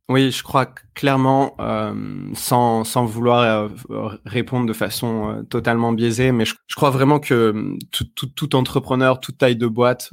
Oui, 0.09 0.33
je 0.33 0.43
crois 0.43 0.67
clairement, 0.95 1.55
euh, 1.61 1.95
sans, 2.35 2.83
sans 2.83 3.05
vouloir 3.05 3.71
euh, 3.91 4.09
répondre 4.27 4.67
de 4.67 4.73
façon 4.73 5.47
totalement 5.49 5.93
biaisée, 5.93 6.33
mais 6.33 6.45
je, 6.45 6.57
je, 6.67 6.75
crois 6.75 6.91
vraiment 6.91 7.21
que 7.21 7.77
tout, 7.93 8.07
tout, 8.17 8.27
tout 8.27 8.57
entrepreneur, 8.57 9.21
toute 9.21 9.39
taille 9.39 9.55
de 9.55 9.69
boîte, 9.69 10.13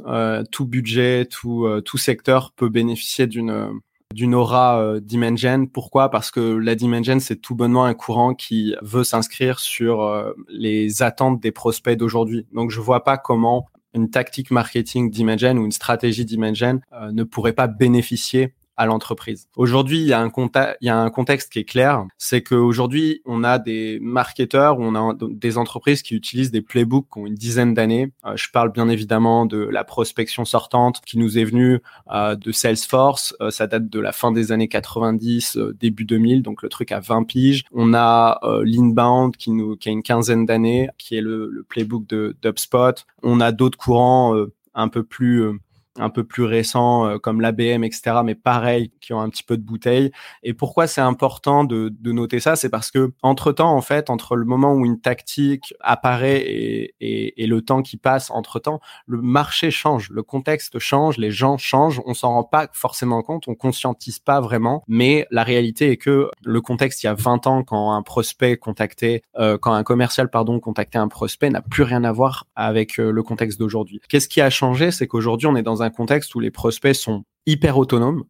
tout 0.52 0.66
budget, 0.66 1.26
tout, 1.26 1.68
tout 1.84 1.98
secteur 1.98 2.54
peut 2.56 2.70
bénéficier 2.70 3.26
d'une 3.26 3.80
d'une 4.14 4.36
aura 4.36 4.82
euh. 4.82 5.66
Pourquoi? 5.72 6.10
Parce 6.10 6.32
que 6.32 6.40
la 6.40 6.76
Dimension, 6.76 7.20
c'est 7.20 7.38
tout 7.38 7.56
bonnement 7.56 7.86
un 7.86 7.94
courant 7.94 8.34
qui 8.34 8.76
veut 8.82 9.04
s'inscrire 9.04 9.60
sur 9.60 10.02
euh, 10.02 10.34
les 10.50 11.02
attentes 11.02 11.42
des 11.42 11.52
prospects 11.52 11.98
d'aujourd'hui. 11.98 12.48
Donc, 12.54 12.72
je 12.72 12.80
vois 12.80 13.04
pas 13.04 13.18
comment 13.18 13.68
une 13.94 14.10
tactique 14.10 14.52
marketing 14.52 15.10
Dimension 15.10 15.54
ou 15.54 15.66
une 15.66 15.72
stratégie 15.72 16.26
Dimension 16.26 16.80
euh, 16.94 17.12
ne 17.12 17.24
pourrait 17.24 17.54
pas 17.54 17.68
bénéficier 17.68 18.54
à 18.78 18.86
l'entreprise. 18.86 19.48
Aujourd'hui, 19.56 20.00
il 20.00 20.08
y 20.08 20.14
a 20.14 20.22
un 20.22 20.32
il 20.82 20.86
y 20.86 20.90
a 20.90 20.98
un 20.98 21.10
contexte 21.10 21.52
qui 21.52 21.60
est 21.60 21.66
clair, 21.66 22.06
c'est 22.18 22.44
qu'aujourd'hui, 22.44 23.22
on 23.26 23.44
a 23.44 23.58
des 23.60 24.00
marketeurs, 24.02 24.80
on 24.80 24.96
a 24.96 25.16
des 25.20 25.58
entreprises 25.58 26.04
qui 26.04 26.16
utilisent 26.16 26.52
des 26.52 26.62
playbooks 26.62 27.08
qui 27.12 27.20
ont 27.20 27.26
une 27.26 27.36
dizaine 27.36 27.74
d'années. 27.74 28.12
Euh, 28.26 28.34
je 28.36 28.50
parle 28.52 28.72
bien 28.72 28.88
évidemment 28.88 29.46
de 29.46 29.58
la 29.58 29.84
prospection 29.84 30.46
sortante 30.46 31.02
qui 31.06 31.18
nous 31.18 31.38
est 31.38 31.44
venue 31.44 31.80
euh, 32.12 32.36
de 32.36 32.52
Salesforce. 32.52 33.36
Euh, 33.42 33.50
ça 33.50 33.68
date 33.68 33.90
de 33.90 34.00
la 34.00 34.12
fin 34.12 34.32
des 34.32 34.52
années 34.52 34.68
90, 34.68 35.58
début 35.80 36.06
2000, 36.06 36.44
donc 36.44 36.62
le 36.62 36.70
truc 36.70 36.92
à 36.92 37.00
20 37.00 37.24
piges. 37.24 37.64
On 37.72 37.94
a 37.94 38.40
l'inbound 38.64 39.36
qui 39.36 39.52
nous 39.52 39.76
qui 39.76 39.90
a 39.90 39.92
une 39.92 40.04
quinzaine 40.04 40.46
d'années, 40.46 40.90
qui 40.98 41.16
est 41.16 41.22
le, 41.22 41.66
playbook 41.68 42.08
de 42.08 42.36
d'UpSpot. 42.42 43.06
On 43.24 43.40
a 43.42 43.52
d'autres 43.52 43.78
courants 43.78 44.36
un 44.74 44.88
peu 44.88 45.04
plus 45.04 45.60
un 45.98 46.10
peu 46.10 46.24
plus 46.24 46.44
récents 46.44 47.18
comme 47.20 47.42
l'ABM, 47.42 47.84
etc., 47.84 48.18
mais 48.24 48.36
pareil, 48.36 48.92
qui 49.02 49.14
ont 49.14 49.20
un 49.20 49.30
petit 49.30 49.44
peu 49.44 49.58
de 49.58 49.64
bouteille. 49.64 50.12
Et 50.44 50.54
pourquoi 50.54 50.88
c'est 50.88 51.02
important 51.02 51.64
de, 51.64 51.94
de 52.00 52.12
noter 52.12 52.40
ça? 52.40 52.56
C'est 52.56 52.70
parce 52.70 52.92
que 52.92 53.12
entre 53.22 53.52
temps, 53.52 53.76
en 53.76 53.82
fait, 53.82 54.10
entre 54.10 54.36
le 54.36 54.46
moment 54.46 54.74
où 54.74 54.86
une 54.86 55.00
tactique 55.00 55.74
apparaît 55.80 56.42
et, 56.42 56.96
et, 57.00 57.44
et 57.44 57.48
le 57.48 57.62
temps 57.62 57.82
qui 57.82 57.98
passe 57.98 58.32
entre 58.32 58.60
temps, 58.60 58.80
le 59.06 59.22
marché 59.22 59.72
change, 59.72 60.10
le 60.10 60.24
contexte 60.24 60.80
change, 60.80 61.18
les 61.18 61.32
gens 61.32 61.58
changent. 61.58 62.02
On 62.06 62.14
s'en 62.14 62.34
rend 62.34 62.44
pas 62.44 62.68
forcément 62.74 63.22
compte, 63.22 63.48
on 63.48 63.56
conscientise 63.56 64.20
pas 64.20 64.42
vraiment, 64.42 64.84
mais 64.88 65.28
la 65.32 65.44
réalité 65.44 65.92
est 65.92 65.98
que 65.98 66.30
le 66.44 66.62
contexte 66.62 67.04
il 67.04 67.08
y 67.08 67.10
a 67.10 67.14
20 67.14 67.48
ans, 67.48 67.64
quand 67.64 67.92
un 67.92 68.02
prospect 68.02 68.58
contactait, 68.58 69.22
euh, 69.38 69.58
quand 69.58 69.74
un 69.74 69.84
commercial 69.84 70.30
pardon 70.30 70.60
contactait 70.60 70.98
un 70.98 71.08
prospect, 71.08 71.50
n'a 71.50 71.62
plus 71.62 71.84
rien 71.84 72.04
à 72.04 72.12
voir 72.12 72.46
avec 72.56 73.00
euh, 73.00 73.12
le 73.12 73.24
contexte 73.24 73.60
d'aujourd'hui. 73.60 74.02
Qu'est-ce 74.10 74.28
qui 74.28 74.42
a 74.42 74.50
changé? 74.50 74.92
C'est 74.92 75.08
qu'aujourd'hui 75.08 75.48
on 75.48 75.56
est 75.56 75.64
dans 75.64 75.84
un 75.84 75.87
contexte 75.90 76.34
où 76.36 76.40
les 76.40 76.52
prospects 76.52 76.96
sont 76.96 77.24
hyper 77.46 77.78
autonomes. 77.78 78.24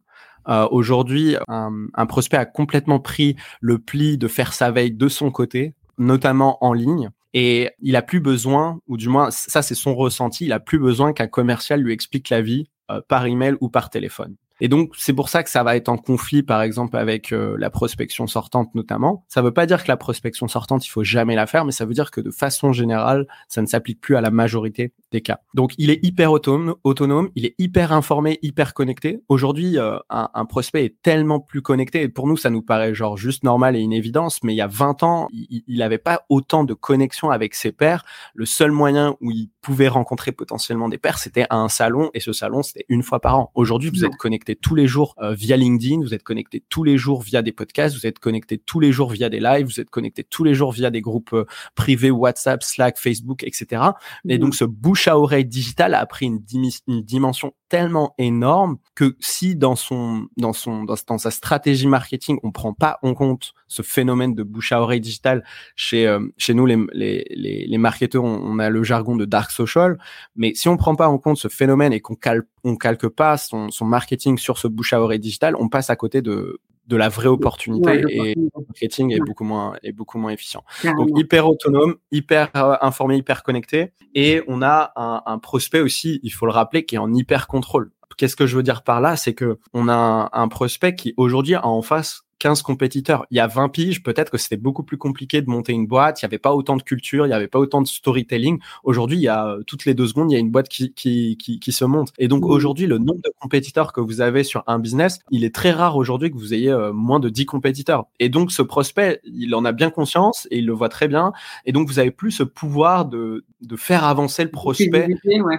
Euh, 0.48 0.66
Aujourd'hui, 0.70 1.36
un, 1.48 1.72
un, 1.94 2.06
prospect 2.06 2.36
a 2.36 2.46
complètement 2.46 3.00
pris 3.00 3.36
le 3.60 3.78
pli 3.78 4.16
de 4.16 4.28
faire 4.28 4.52
sa 4.52 4.70
veille 4.70 4.92
de 4.92 5.08
son 5.08 5.30
côté, 5.30 5.74
notamment 5.98 6.64
en 6.64 6.72
ligne. 6.72 7.10
Et 7.34 7.70
il 7.80 7.96
a 7.96 8.02
plus 8.02 8.20
besoin, 8.20 8.80
ou 8.86 8.96
du 8.96 9.08
moins 9.08 9.30
ça 9.30 9.60
c'est 9.60 9.74
son 9.74 9.94
ressenti, 9.94 10.46
il 10.46 10.52
a 10.52 10.60
plus 10.60 10.78
besoin 10.78 11.12
qu'un 11.12 11.26
commercial 11.26 11.80
lui 11.80 11.92
explique 11.92 12.30
la 12.30 12.40
vie 12.40 12.70
euh, 12.90 13.00
par 13.06 13.26
email 13.26 13.54
ou 13.60 13.68
par 13.68 13.90
téléphone. 13.90 14.36
Et 14.60 14.68
donc, 14.68 14.92
c'est 14.96 15.12
pour 15.12 15.28
ça 15.28 15.42
que 15.42 15.50
ça 15.50 15.62
va 15.62 15.76
être 15.76 15.88
en 15.88 15.96
conflit, 15.96 16.42
par 16.42 16.62
exemple, 16.62 16.96
avec 16.96 17.32
euh, 17.32 17.56
la 17.58 17.70
prospection 17.70 18.26
sortante 18.26 18.74
notamment. 18.74 19.24
Ça 19.28 19.40
ne 19.40 19.46
veut 19.46 19.52
pas 19.52 19.66
dire 19.66 19.82
que 19.82 19.88
la 19.88 19.96
prospection 19.96 20.48
sortante, 20.48 20.84
il 20.86 20.88
faut 20.88 21.04
jamais 21.04 21.36
la 21.36 21.46
faire, 21.46 21.64
mais 21.64 21.72
ça 21.72 21.84
veut 21.84 21.94
dire 21.94 22.10
que 22.10 22.20
de 22.20 22.30
façon 22.30 22.72
générale, 22.72 23.26
ça 23.48 23.62
ne 23.62 23.66
s'applique 23.66 24.00
plus 24.00 24.16
à 24.16 24.20
la 24.20 24.30
majorité 24.30 24.92
des 25.12 25.20
cas. 25.20 25.40
Donc, 25.54 25.72
il 25.78 25.90
est 25.90 26.04
hyper 26.04 26.32
autonome, 26.32 26.74
autonome 26.84 27.30
il 27.34 27.46
est 27.46 27.54
hyper 27.58 27.92
informé, 27.92 28.38
hyper 28.42 28.74
connecté. 28.74 29.20
Aujourd'hui, 29.28 29.78
euh, 29.78 29.98
un, 30.10 30.28
un, 30.34 30.44
prospect 30.44 30.84
est 30.84 30.96
tellement 31.02 31.40
plus 31.40 31.62
connecté, 31.62 32.02
et 32.02 32.08
pour 32.08 32.26
nous, 32.26 32.36
ça 32.36 32.50
nous 32.50 32.62
paraît 32.62 32.94
genre 32.94 33.16
juste 33.16 33.44
normal 33.44 33.76
et 33.76 33.80
une 33.80 33.92
évidence, 33.92 34.42
mais 34.42 34.54
il 34.54 34.56
y 34.56 34.62
a 34.62 34.66
20 34.66 35.02
ans, 35.02 35.28
il 35.32 35.78
n'avait 35.78 35.98
pas 35.98 36.22
autant 36.28 36.64
de 36.64 36.74
connexion 36.74 37.30
avec 37.30 37.54
ses 37.54 37.72
pairs. 37.72 38.04
Le 38.34 38.44
seul 38.44 38.72
moyen 38.72 39.16
où 39.20 39.30
il 39.30 39.50
pouvait 39.60 39.88
rencontrer 39.88 40.32
potentiellement 40.32 40.88
des 40.88 40.98
pairs, 40.98 41.18
c'était 41.18 41.46
à 41.50 41.56
un 41.56 41.68
salon, 41.68 42.10
et 42.14 42.20
ce 42.20 42.32
salon, 42.32 42.62
c'était 42.62 42.84
une 42.88 43.02
fois 43.02 43.20
par 43.20 43.38
an. 43.38 43.52
Aujourd'hui, 43.54 43.90
vous 43.90 44.04
êtes 44.04 44.16
connecté 44.16 44.47
tous 44.54 44.74
les 44.74 44.86
jours 44.86 45.14
euh, 45.20 45.34
via 45.34 45.56
LinkedIn, 45.56 46.00
vous 46.00 46.14
êtes 46.14 46.22
connecté 46.22 46.62
tous 46.68 46.84
les 46.84 46.98
jours 46.98 47.22
via 47.22 47.42
des 47.42 47.52
podcasts, 47.52 47.96
vous 47.96 48.06
êtes 48.06 48.18
connecté 48.18 48.58
tous 48.58 48.80
les 48.80 48.92
jours 48.92 49.10
via 49.10 49.28
des 49.28 49.40
lives, 49.40 49.66
vous 49.66 49.80
êtes 49.80 49.90
connecté 49.90 50.24
tous 50.24 50.44
les 50.44 50.54
jours 50.54 50.72
via 50.72 50.90
des 50.90 51.00
groupes 51.00 51.32
euh, 51.32 51.44
privés, 51.74 52.10
WhatsApp, 52.10 52.62
Slack, 52.62 52.98
Facebook, 52.98 53.42
etc. 53.44 53.82
Et 54.28 54.36
mmh. 54.36 54.40
donc 54.40 54.54
ce 54.54 54.64
bouche 54.64 55.08
à 55.08 55.18
oreille 55.18 55.44
digital 55.44 55.94
a 55.94 56.04
pris 56.06 56.26
une, 56.26 56.40
une 56.86 57.02
dimension 57.02 57.52
tellement 57.68 58.14
énorme 58.18 58.78
que 58.94 59.16
si 59.20 59.54
dans 59.56 59.76
son 59.76 60.28
dans 60.36 60.52
son 60.52 60.84
dans, 60.84 60.96
sa 60.96 61.30
stratégie 61.30 61.86
marketing 61.86 62.38
on 62.42 62.50
prend 62.50 62.72
pas 62.72 62.98
en 63.02 63.14
compte 63.14 63.52
ce 63.66 63.82
phénomène 63.82 64.34
de 64.34 64.42
bouche 64.42 64.72
à 64.72 64.80
oreille 64.80 65.00
digital 65.00 65.44
chez 65.76 66.06
euh, 66.06 66.20
chez 66.36 66.54
nous 66.54 66.66
les 66.66 66.78
les 66.92 67.24
les, 67.30 67.66
les 67.66 67.78
marketeurs 67.78 68.24
on, 68.24 68.40
on, 68.42 68.58
a 68.58 68.70
le 68.70 68.82
jargon 68.82 69.16
de 69.16 69.24
dark 69.24 69.50
social 69.50 69.98
mais 70.34 70.54
si 70.54 70.68
on 70.68 70.76
prend 70.76 70.94
pas 70.94 71.08
en 71.08 71.18
compte 71.18 71.36
ce 71.36 71.48
phénomène 71.48 71.92
et 71.92 72.00
qu'on 72.00 72.14
calque 72.14 72.48
on 72.64 72.76
calque 72.76 73.08
pas 73.08 73.36
son, 73.36 73.70
son 73.70 73.84
marketing 73.84 74.38
sur 74.38 74.58
ce 74.58 74.68
bouche 74.68 74.92
à 74.92 75.00
oreille 75.00 75.20
digital 75.20 75.54
on 75.58 75.68
passe 75.68 75.90
à 75.90 75.96
côté 75.96 76.22
de 76.22 76.60
de 76.88 76.96
la 76.96 77.08
vraie 77.08 77.28
opportunité 77.28 78.02
et 78.08 78.34
le 78.34 78.48
marketing 78.56 79.12
est 79.12 79.20
beaucoup 79.20 79.44
moins 79.44 79.74
est 79.82 79.92
beaucoup 79.92 80.18
moins 80.18 80.32
efficient. 80.32 80.64
Donc 80.84 81.10
hyper 81.16 81.46
autonome, 81.46 81.96
hyper 82.10 82.50
euh, 82.56 82.74
informé, 82.80 83.16
hyper 83.16 83.42
connecté 83.42 83.92
et 84.14 84.42
on 84.48 84.62
a 84.62 84.92
un, 84.96 85.22
un, 85.26 85.38
prospect 85.38 85.80
aussi, 85.80 86.18
il 86.22 86.30
faut 86.30 86.46
le 86.46 86.52
rappeler, 86.52 86.84
qui 86.84 86.96
est 86.96 86.98
en 86.98 87.12
hyper 87.12 87.46
contrôle. 87.46 87.92
Qu'est-ce 88.16 88.36
que 88.36 88.46
je 88.46 88.56
veux 88.56 88.62
dire 88.62 88.82
par 88.82 89.00
là? 89.00 89.16
C'est 89.16 89.34
que 89.34 89.58
on 89.74 89.88
a 89.88 89.94
un, 89.94 90.28
un 90.32 90.48
prospect 90.48 90.94
qui 90.94 91.14
aujourd'hui 91.16 91.54
a 91.54 91.66
en 91.66 91.82
face 91.82 92.24
15 92.38 92.62
compétiteurs. 92.62 93.26
Il 93.30 93.36
y 93.36 93.40
a 93.40 93.46
20 93.46 93.68
piges, 93.68 94.02
peut-être 94.02 94.30
que 94.30 94.38
c'était 94.38 94.56
beaucoup 94.56 94.82
plus 94.82 94.98
compliqué 94.98 95.42
de 95.42 95.50
monter 95.50 95.72
une 95.72 95.86
boîte. 95.86 96.22
Il 96.22 96.24
n'y 96.24 96.28
avait 96.28 96.38
pas 96.38 96.54
autant 96.54 96.76
de 96.76 96.82
culture, 96.82 97.26
il 97.26 97.30
n'y 97.30 97.34
avait 97.34 97.48
pas 97.48 97.58
autant 97.58 97.82
de 97.82 97.88
storytelling. 97.88 98.58
Aujourd'hui, 98.84 99.18
il 99.18 99.22
y 99.22 99.28
a 99.28 99.56
toutes 99.66 99.84
les 99.84 99.94
deux 99.94 100.06
secondes, 100.06 100.30
il 100.30 100.34
y 100.34 100.36
a 100.36 100.40
une 100.40 100.50
boîte 100.50 100.68
qui, 100.68 100.92
qui, 100.92 101.36
qui, 101.36 101.60
qui 101.60 101.72
se 101.72 101.84
monte. 101.84 102.12
Et 102.18 102.28
donc 102.28 102.44
aujourd'hui, 102.44 102.86
le 102.86 102.98
nombre 102.98 103.20
de 103.22 103.32
compétiteurs 103.40 103.92
que 103.92 104.00
vous 104.00 104.20
avez 104.20 104.44
sur 104.44 104.62
un 104.66 104.78
business, 104.78 105.18
il 105.30 105.44
est 105.44 105.54
très 105.54 105.70
rare 105.70 105.96
aujourd'hui 105.96 106.30
que 106.30 106.36
vous 106.36 106.54
ayez 106.54 106.70
euh, 106.70 106.92
moins 106.92 107.20
de 107.20 107.28
10 107.28 107.46
compétiteurs. 107.46 108.06
Et 108.20 108.28
donc 108.28 108.52
ce 108.52 108.62
prospect, 108.62 109.20
il 109.24 109.54
en 109.54 109.64
a 109.64 109.72
bien 109.72 109.90
conscience 109.90 110.46
et 110.50 110.58
il 110.58 110.66
le 110.66 110.72
voit 110.72 110.88
très 110.88 111.08
bien. 111.08 111.32
Et 111.64 111.72
donc 111.72 111.88
vous 111.88 111.98
avez 111.98 112.10
plus 112.10 112.30
ce 112.30 112.42
pouvoir 112.42 113.06
de, 113.06 113.44
de 113.60 113.76
faire 113.76 114.04
avancer 114.04 114.44
le 114.44 114.50
prospect. 114.50 115.08
Ouais 115.24 115.58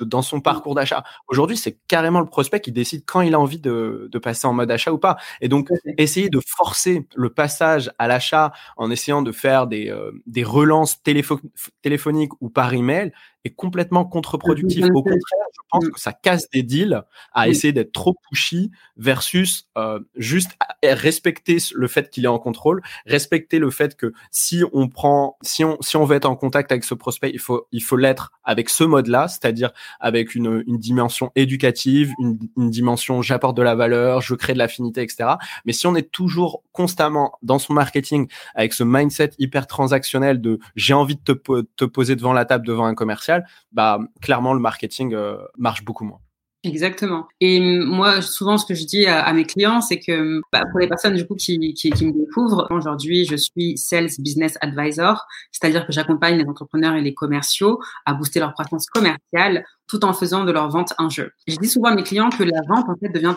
dans 0.00 0.22
son 0.22 0.40
parcours 0.40 0.74
d'achat. 0.74 1.04
Aujourd'hui, 1.28 1.56
c'est 1.56 1.78
carrément 1.88 2.20
le 2.20 2.26
prospect 2.26 2.60
qui 2.60 2.72
décide 2.72 3.04
quand 3.06 3.20
il 3.20 3.34
a 3.34 3.40
envie 3.40 3.58
de, 3.58 4.08
de 4.10 4.18
passer 4.18 4.46
en 4.46 4.52
mode 4.52 4.70
achat 4.70 4.92
ou 4.92 4.98
pas. 4.98 5.16
Et 5.40 5.48
donc, 5.48 5.68
essayer 5.98 6.28
de 6.28 6.40
forcer 6.46 7.06
le 7.14 7.30
passage 7.30 7.90
à 7.98 8.08
l'achat 8.08 8.52
en 8.76 8.90
essayant 8.90 9.22
de 9.22 9.32
faire 9.32 9.66
des, 9.66 9.90
euh, 9.90 10.10
des 10.26 10.44
relances 10.44 11.02
téléphoniques 11.02 12.32
ou 12.40 12.50
par 12.50 12.74
email, 12.74 13.12
est 13.44 13.50
complètement 13.50 14.04
contre-productif. 14.04 14.84
Au 14.94 15.02
contraire, 15.02 15.20
je 15.52 15.60
pense 15.70 15.88
que 15.88 16.00
ça 16.00 16.12
casse 16.12 16.48
des 16.50 16.62
deals 16.62 17.02
à 17.32 17.48
essayer 17.48 17.72
d'être 17.72 17.92
trop 17.92 18.16
pushy 18.28 18.70
versus 18.96 19.68
euh, 19.76 20.00
juste 20.16 20.52
respecter 20.82 21.58
le 21.74 21.88
fait 21.88 22.10
qu'il 22.10 22.24
est 22.24 22.28
en 22.28 22.38
contrôle, 22.38 22.82
respecter 23.06 23.58
le 23.58 23.70
fait 23.70 23.96
que 23.96 24.12
si 24.30 24.62
on 24.72 24.88
prend, 24.88 25.36
si 25.42 25.64
on, 25.64 25.76
si 25.80 25.96
on 25.96 26.04
veut 26.04 26.16
être 26.16 26.26
en 26.26 26.36
contact 26.36 26.72
avec 26.72 26.84
ce 26.84 26.94
prospect, 26.94 27.30
il 27.30 27.38
faut, 27.38 27.66
il 27.72 27.82
faut 27.82 27.96
l'être 27.96 28.32
avec 28.44 28.68
ce 28.68 28.84
mode-là, 28.84 29.28
c'est-à-dire 29.28 29.72
avec 30.00 30.34
une, 30.34 30.62
une 30.66 30.78
dimension 30.78 31.30
éducative, 31.34 32.12
une, 32.18 32.38
une 32.56 32.70
dimension 32.70 33.22
j'apporte 33.22 33.56
de 33.56 33.62
la 33.62 33.74
valeur, 33.74 34.20
je 34.20 34.34
crée 34.34 34.52
de 34.52 34.58
l'affinité, 34.58 35.02
etc. 35.02 35.30
Mais 35.64 35.72
si 35.72 35.86
on 35.86 35.94
est 35.94 36.10
toujours 36.10 36.62
constamment 36.72 37.32
dans 37.42 37.58
son 37.58 37.72
marketing 37.72 38.28
avec 38.54 38.72
ce 38.72 38.84
mindset 38.84 39.30
hyper 39.38 39.66
transactionnel 39.66 40.40
de 40.40 40.58
j'ai 40.76 40.94
envie 40.94 41.16
de 41.16 41.20
te, 41.20 41.62
te 41.76 41.84
poser 41.84 42.16
devant 42.16 42.32
la 42.32 42.44
table 42.44 42.66
devant 42.66 42.86
un 42.86 42.94
commercial, 42.94 43.33
bah 43.72 43.98
clairement 44.20 44.54
le 44.54 44.60
marketing 44.60 45.14
euh, 45.14 45.36
marche 45.56 45.84
beaucoup 45.84 46.04
moins. 46.04 46.20
Exactement. 46.64 47.28
Et 47.40 47.60
moi, 47.60 48.22
souvent, 48.22 48.56
ce 48.56 48.64
que 48.64 48.74
je 48.74 48.86
dis 48.86 49.06
à, 49.06 49.30
mes 49.34 49.44
clients, 49.44 49.82
c'est 49.82 49.98
que 49.98 50.40
bah, 50.50 50.62
pour 50.70 50.80
les 50.80 50.88
personnes 50.88 51.14
du 51.14 51.26
coup 51.26 51.34
qui, 51.34 51.74
qui, 51.74 51.90
qui 51.90 52.06
me 52.06 52.12
découvrent, 52.12 52.66
aujourd'hui, 52.70 53.26
je 53.26 53.36
suis 53.36 53.76
Sales 53.76 54.08
Business 54.18 54.56
Advisor, 54.62 55.26
c'est-à-dire 55.52 55.86
que 55.86 55.92
j'accompagne 55.92 56.38
les 56.38 56.48
entrepreneurs 56.48 56.94
et 56.94 57.02
les 57.02 57.12
commerciaux 57.12 57.80
à 58.06 58.14
booster 58.14 58.40
leur 58.40 58.54
croissance 58.54 58.86
commerciale 58.86 59.66
tout 59.86 60.04
en 60.04 60.12
faisant 60.12 60.44
de 60.44 60.52
leur 60.52 60.68
vente 60.68 60.94
un 60.98 61.08
jeu. 61.08 61.32
Je 61.46 61.56
dis 61.56 61.68
souvent 61.68 61.88
à 61.88 61.94
mes 61.94 62.02
clients 62.02 62.30
que 62.30 62.42
la 62.42 62.60
vente 62.68 62.88
en 62.88 62.96
fait 62.96 63.08
devient 63.08 63.34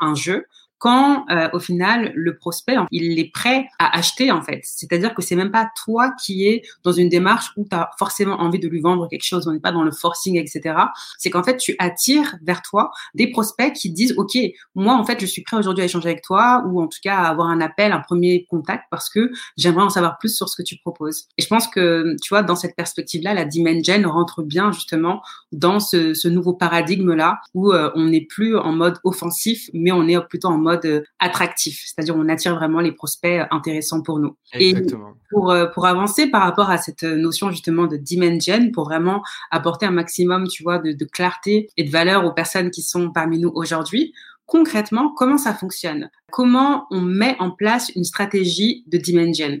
un 0.00 0.14
jeu, 0.14 0.44
quand 0.78 1.24
euh, 1.30 1.48
au 1.52 1.58
final 1.58 2.12
le 2.14 2.36
prospect 2.36 2.76
il 2.90 3.18
est 3.18 3.32
prêt 3.32 3.68
à 3.78 3.96
acheter 3.96 4.30
en 4.30 4.42
fait. 4.42 4.60
C'est-à-dire 4.62 5.14
que 5.14 5.22
c'est 5.22 5.36
même 5.36 5.50
pas 5.50 5.68
toi 5.84 6.12
qui 6.24 6.46
es 6.46 6.62
dans 6.84 6.92
une 6.92 7.08
démarche 7.08 7.50
où 7.56 7.64
tu 7.68 7.74
as 7.74 7.90
forcément 7.98 8.40
envie 8.40 8.58
de 8.58 8.68
lui 8.68 8.80
vendre 8.80 9.08
quelque 9.08 9.24
chose, 9.24 9.46
on 9.48 9.52
n'est 9.52 9.60
pas 9.60 9.72
dans 9.72 9.82
le 9.82 9.90
forcing 9.90 10.38
etc. 10.38 10.76
C'est 11.18 11.30
qu'en 11.30 11.42
fait 11.42 11.56
tu 11.56 11.74
attires 11.78 12.36
vers 12.42 12.62
toi 12.62 12.90
des 13.14 13.30
prospects 13.30 13.72
qui 13.72 13.90
disent 13.90 14.14
ok 14.16 14.38
moi 14.74 14.94
en 14.94 15.04
fait 15.04 15.20
je 15.20 15.26
suis 15.26 15.42
prêt 15.42 15.56
aujourd'hui 15.56 15.82
à 15.82 15.86
échanger 15.86 16.10
avec 16.10 16.22
toi 16.22 16.62
ou 16.66 16.80
en 16.80 16.86
tout 16.86 17.00
cas 17.02 17.16
à 17.16 17.28
avoir 17.28 17.48
un 17.48 17.60
appel, 17.60 17.92
un 17.92 18.00
premier 18.00 18.46
contact 18.48 18.84
parce 18.90 19.10
que 19.10 19.32
j'aimerais 19.56 19.84
en 19.84 19.90
savoir 19.90 20.18
plus 20.18 20.34
sur 20.34 20.48
ce 20.48 20.56
que 20.56 20.62
tu 20.62 20.76
proposes. 20.78 21.24
Et 21.36 21.42
je 21.42 21.48
pense 21.48 21.66
que 21.66 22.14
tu 22.22 22.28
vois 22.30 22.42
dans 22.42 22.56
cette 22.56 22.76
perspective 22.76 23.22
là 23.22 23.34
la 23.34 23.44
Dimension 23.44 24.08
rentre 24.10 24.42
bien 24.42 24.70
justement 24.70 25.22
dans 25.50 25.80
ce, 25.88 26.14
ce 26.14 26.28
nouveau 26.28 26.54
paradigme 26.54 27.14
là 27.14 27.40
où 27.54 27.72
euh, 27.72 27.90
on 27.94 28.06
n'est 28.06 28.26
plus 28.26 28.56
en 28.56 28.72
mode 28.72 28.98
offensif 29.04 29.70
mais 29.72 29.92
on 29.92 30.06
est 30.08 30.18
plutôt 30.28 30.48
en 30.48 30.58
mode 30.58 30.84
euh, 30.84 31.02
attractif, 31.18 31.82
c'est-à-dire 31.84 32.16
on 32.16 32.28
attire 32.28 32.54
vraiment 32.54 32.80
les 32.80 32.92
prospects 32.92 33.46
intéressants 33.50 34.02
pour 34.02 34.18
nous. 34.18 34.36
Exactement. 34.52 35.10
Et 35.10 35.28
pour, 35.30 35.50
euh, 35.50 35.66
pour 35.66 35.86
avancer 35.86 36.26
par 36.28 36.42
rapport 36.42 36.70
à 36.70 36.78
cette 36.78 37.02
notion 37.02 37.50
justement 37.50 37.86
de 37.86 37.96
dimension, 37.96 38.70
pour 38.72 38.84
vraiment 38.84 39.22
apporter 39.50 39.86
un 39.86 39.90
maximum, 39.90 40.46
tu 40.48 40.62
vois, 40.62 40.78
de, 40.78 40.92
de 40.92 41.04
clarté 41.04 41.68
et 41.76 41.84
de 41.84 41.90
valeur 41.90 42.24
aux 42.24 42.32
personnes 42.32 42.70
qui 42.70 42.82
sont 42.82 43.10
parmi 43.10 43.38
nous 43.38 43.52
aujourd'hui, 43.54 44.12
concrètement, 44.46 45.12
comment 45.14 45.38
ça 45.38 45.54
fonctionne? 45.54 46.10
Comment 46.32 46.86
on 46.90 47.00
met 47.00 47.36
en 47.38 47.50
place 47.50 47.90
une 47.94 48.04
stratégie 48.04 48.84
de 48.86 48.98
dimension? 48.98 49.60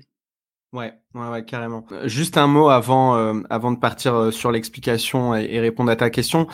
Ouais, 0.74 0.92
ouais, 1.14 1.28
ouais, 1.30 1.44
carrément. 1.46 1.86
Euh, 1.92 2.08
juste 2.08 2.36
un 2.36 2.46
mot 2.46 2.68
avant, 2.68 3.16
euh, 3.16 3.40
avant 3.48 3.72
de 3.72 3.78
partir 3.78 4.14
euh, 4.14 4.30
sur 4.30 4.52
l'explication 4.52 5.34
et, 5.34 5.58
répondre 5.60 5.90
à 5.90 5.96
ta 5.96 6.10
question. 6.10 6.46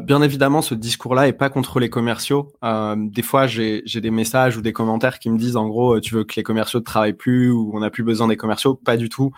bien 0.00 0.22
évidemment, 0.22 0.60
ce 0.60 0.74
discours-là 0.74 1.28
est 1.28 1.32
pas 1.32 1.50
contre 1.50 1.78
les 1.78 1.88
commerciaux. 1.88 2.52
des 2.96 3.22
fois, 3.22 3.46
j'ai 3.46 3.82
des 3.82 4.10
messages 4.10 4.56
ou 4.56 4.62
des 4.62 4.72
commentaires 4.72 5.20
qui 5.20 5.30
me 5.30 5.38
disent, 5.38 5.56
en 5.56 5.68
gros, 5.68 6.00
tu 6.00 6.14
veux 6.14 6.24
que 6.24 6.34
les 6.36 6.42
commerciaux 6.42 6.80
ne 6.80 6.84
travaillent 6.84 7.12
plus 7.12 7.50
ou 7.50 7.70
on 7.72 7.80
n'a 7.80 7.90
plus 7.90 8.02
besoin 8.02 8.26
des 8.26 8.36
commerciaux. 8.36 8.74
Pas 8.74 8.96
du 8.96 9.08
tout. 9.08 9.30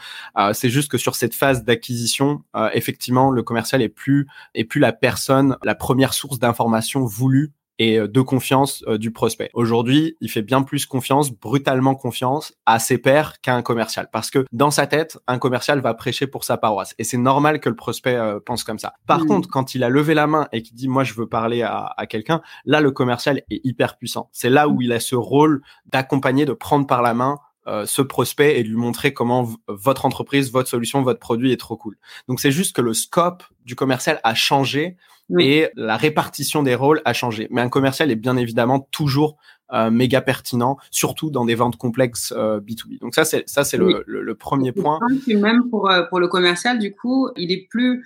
C'est 0.52 0.70
juste 0.70 0.90
que 0.90 0.98
sur 0.98 1.14
cette 1.14 1.34
phase 1.34 1.64
d'acquisition, 1.64 2.42
effectivement, 2.72 3.30
le 3.30 3.42
commercial 3.42 3.82
est 3.82 3.88
plus 3.88 4.26
est 4.54 4.64
plus 4.64 4.80
la 4.80 4.92
personne, 4.92 5.56
la 5.62 5.74
première 5.74 6.14
source 6.14 6.38
d'information 6.38 7.04
voulue 7.04 7.52
et 7.78 7.98
de 7.98 8.20
confiance 8.20 8.84
du 8.84 9.10
prospect. 9.10 9.50
Aujourd'hui, 9.54 10.16
il 10.20 10.30
fait 10.30 10.42
bien 10.42 10.62
plus 10.62 10.86
confiance, 10.86 11.30
brutalement 11.30 11.94
confiance 11.94 12.54
à 12.66 12.78
ses 12.78 12.98
pairs 12.98 13.40
qu'à 13.40 13.54
un 13.54 13.62
commercial 13.62 14.08
parce 14.12 14.30
que 14.30 14.44
dans 14.52 14.70
sa 14.70 14.86
tête, 14.86 15.18
un 15.26 15.38
commercial 15.38 15.80
va 15.80 15.94
prêcher 15.94 16.26
pour 16.26 16.44
sa 16.44 16.56
paroisse 16.56 16.94
et 16.98 17.04
c'est 17.04 17.16
normal 17.16 17.60
que 17.60 17.68
le 17.68 17.76
prospect 17.76 18.18
pense 18.44 18.64
comme 18.64 18.78
ça. 18.78 18.94
Par 19.06 19.24
mmh. 19.24 19.26
contre, 19.26 19.48
quand 19.48 19.74
il 19.74 19.84
a 19.84 19.88
levé 19.88 20.14
la 20.14 20.26
main 20.26 20.48
et 20.52 20.62
qu'il 20.62 20.76
dit 20.76 20.88
moi 20.88 21.04
je 21.04 21.14
veux 21.14 21.28
parler 21.28 21.62
à, 21.62 21.92
à 21.96 22.06
quelqu'un, 22.06 22.42
là 22.64 22.80
le 22.80 22.90
commercial 22.90 23.42
est 23.50 23.60
hyper 23.64 23.96
puissant. 23.96 24.28
C'est 24.32 24.50
là 24.50 24.68
où 24.68 24.80
il 24.82 24.92
a 24.92 25.00
ce 25.00 25.16
rôle 25.16 25.62
d'accompagner, 25.86 26.44
de 26.44 26.52
prendre 26.52 26.86
par 26.86 27.02
la 27.02 27.14
main 27.14 27.38
euh, 27.66 27.86
ce 27.86 28.02
prospect 28.02 28.58
et 28.58 28.62
lui 28.62 28.74
montrer 28.74 29.12
comment 29.12 29.48
votre 29.68 30.04
entreprise, 30.04 30.50
votre 30.50 30.68
solution, 30.68 31.02
votre 31.02 31.20
produit 31.20 31.52
est 31.52 31.56
trop 31.56 31.76
cool. 31.76 31.96
Donc 32.28 32.40
c'est 32.40 32.50
juste 32.50 32.74
que 32.74 32.82
le 32.82 32.92
scope 32.92 33.44
du 33.64 33.76
commercial 33.76 34.20
a 34.24 34.34
changé 34.34 34.96
et 35.38 35.68
la 35.76 35.96
répartition 35.96 36.62
des 36.62 36.74
rôles 36.74 37.00
a 37.04 37.12
changé. 37.12 37.48
Mais 37.50 37.60
un 37.60 37.68
commercial 37.68 38.10
est 38.10 38.16
bien 38.16 38.36
évidemment 38.36 38.80
toujours 38.90 39.36
euh, 39.72 39.90
méga 39.90 40.20
pertinent, 40.20 40.76
surtout 40.90 41.30
dans 41.30 41.46
des 41.46 41.54
ventes 41.54 41.76
complexes 41.76 42.34
euh, 42.36 42.60
B2B. 42.60 43.00
Donc 43.00 43.14
ça 43.14 43.24
c'est 43.24 43.48
ça 43.48 43.64
c'est 43.64 43.78
le, 43.78 44.04
le, 44.06 44.34
premier 44.34 44.72
point. 44.72 44.98
Même 45.28 45.70
pour 45.70 45.90
pour 46.10 46.20
le 46.20 46.28
commercial 46.28 46.78
du 46.78 46.92
coup, 46.92 47.30
il 47.36 47.52
est 47.52 47.68
plus 47.70 48.04